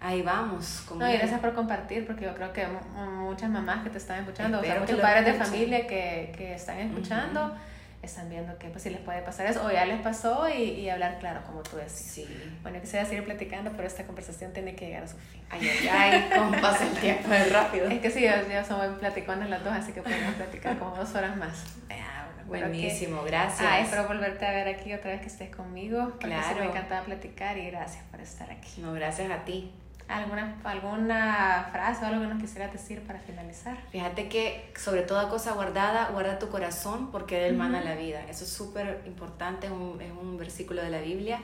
ahí 0.00 0.22
vamos. 0.22 0.84
no, 0.96 1.08
y 1.08 1.16
gracias 1.16 1.40
por 1.40 1.54
compartir, 1.54 2.06
porque 2.06 2.24
yo 2.24 2.34
creo 2.34 2.52
que 2.52 2.66
muchas 2.96 3.50
mamás 3.50 3.82
que 3.84 3.90
te 3.90 3.98
están 3.98 4.20
escuchando, 4.20 4.60
o 4.60 4.62
sea, 4.62 4.80
muchos 4.80 5.00
padres 5.00 5.26
de 5.26 5.34
familia 5.34 5.86
que, 5.86 6.32
que 6.36 6.54
están 6.54 6.78
escuchando, 6.78 7.54
están 8.02 8.30
viendo 8.30 8.56
que 8.58 8.68
pues 8.68 8.82
si 8.82 8.90
les 8.90 9.00
puede 9.00 9.20
pasar 9.22 9.46
eso, 9.46 9.64
o 9.64 9.70
ya 9.70 9.84
les 9.84 10.00
pasó, 10.00 10.48
y, 10.48 10.62
y 10.62 10.90
hablar 10.90 11.18
claro, 11.18 11.42
como 11.46 11.62
tú 11.62 11.76
decís. 11.76 11.92
Sí. 11.92 12.26
Bueno, 12.62 12.80
quisiera 12.80 13.04
seguir 13.04 13.24
platicando, 13.24 13.72
pero 13.72 13.86
esta 13.86 14.04
conversación 14.04 14.52
tiene 14.52 14.74
que 14.74 14.86
llegar 14.86 15.04
a 15.04 15.08
su 15.08 15.18
fin. 15.18 15.42
Ay, 15.50 15.68
ay, 15.68 15.88
ay, 15.88 16.30
cómo 16.34 16.60
pasa 16.60 16.86
el 16.86 16.94
tiempo, 16.98 17.32
es 17.32 17.52
rápido. 17.52 17.88
Es 17.88 18.00
que 18.00 18.10
sí, 18.10 18.22
ya 18.22 18.64
somos 18.64 18.98
platicones 18.98 19.50
las 19.50 19.62
dos, 19.62 19.72
así 19.72 19.92
que 19.92 20.02
podemos 20.02 20.34
platicar 20.34 20.78
como 20.78 20.96
dos 20.96 21.14
horas 21.14 21.36
más. 21.36 21.64
Ah, 21.90 22.26
Buenísimo, 22.46 23.22
gracias. 23.22 23.68
Ah, 23.70 23.78
espero 23.78 24.08
volverte 24.08 24.44
a 24.44 24.50
ver 24.50 24.68
aquí 24.68 24.92
otra 24.92 25.12
vez 25.12 25.20
que 25.20 25.28
estés 25.28 25.54
conmigo. 25.54 26.16
Claro. 26.18 26.58
me 26.58 26.66
encantaba 26.66 27.02
platicar 27.04 27.56
y 27.56 27.70
gracias 27.70 28.02
por 28.10 28.20
estar 28.20 28.50
aquí. 28.50 28.80
No, 28.80 28.92
gracias 28.92 29.30
a 29.30 29.44
ti. 29.44 29.72
¿Alguna, 30.10 30.56
¿Alguna 30.64 31.68
frase 31.70 32.04
o 32.04 32.08
algo 32.08 32.22
que 32.22 32.26
nos 32.26 32.40
quisieras 32.40 32.72
decir 32.72 33.02
para 33.06 33.20
finalizar? 33.20 33.78
Fíjate 33.90 34.28
que 34.28 34.72
sobre 34.76 35.02
toda 35.02 35.28
cosa 35.28 35.52
guardada, 35.52 36.10
guarda 36.10 36.38
tu 36.38 36.48
corazón 36.48 37.10
porque 37.12 37.46
él 37.46 37.56
mana 37.56 37.80
la 37.80 37.94
vida. 37.94 38.20
Eso 38.28 38.44
es 38.44 38.50
súper 38.50 39.02
importante, 39.06 39.68
es 39.68 39.72
un, 39.72 40.00
es 40.00 40.10
un 40.10 40.36
versículo 40.36 40.82
de 40.82 40.90
la 40.90 41.00
Biblia, 41.00 41.40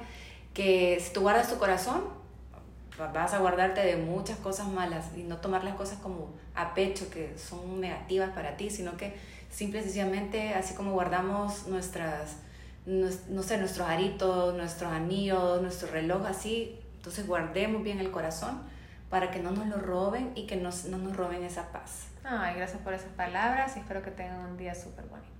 que 0.52 0.98
si 1.00 1.12
tú 1.12 1.20
guardas 1.20 1.48
tu 1.48 1.58
corazón, 1.58 2.02
vas 2.98 3.34
a 3.34 3.38
guardarte 3.38 3.82
de 3.82 3.96
muchas 3.96 4.38
cosas 4.38 4.68
malas 4.68 5.06
y 5.16 5.22
no 5.22 5.36
tomar 5.36 5.64
las 5.64 5.74
cosas 5.74 5.98
como 5.98 6.30
a 6.54 6.74
pecho, 6.74 7.10
que 7.10 7.36
son 7.38 7.80
negativas 7.80 8.30
para 8.30 8.56
ti, 8.56 8.70
sino 8.70 8.96
que 8.96 9.14
simple 9.50 9.80
y 9.80 9.82
sencillamente, 9.82 10.54
así 10.54 10.74
como 10.74 10.92
guardamos 10.92 11.66
nuestras, 11.66 12.36
no, 12.86 13.42
sé, 13.42 13.58
nuestros 13.58 13.86
aritos, 13.86 14.54
nuestros 14.54 14.90
anillos, 14.92 15.60
nuestro 15.60 15.90
reloj, 15.90 16.26
así, 16.26 16.80
entonces 17.06 17.28
guardemos 17.28 17.84
bien 17.84 18.00
el 18.00 18.10
corazón 18.10 18.62
para 19.10 19.30
que 19.30 19.38
no 19.38 19.52
nos 19.52 19.68
lo 19.68 19.76
roben 19.76 20.32
y 20.34 20.48
que 20.48 20.56
no 20.56 20.70
nos 20.70 21.16
roben 21.16 21.44
esa 21.44 21.70
paz. 21.70 22.08
Ay, 22.24 22.56
gracias 22.56 22.82
por 22.82 22.94
esas 22.94 23.12
palabras 23.12 23.76
y 23.76 23.78
espero 23.78 24.02
que 24.02 24.10
tengan 24.10 24.40
un 24.40 24.56
día 24.56 24.74
súper 24.74 25.04
bonito. 25.04 25.35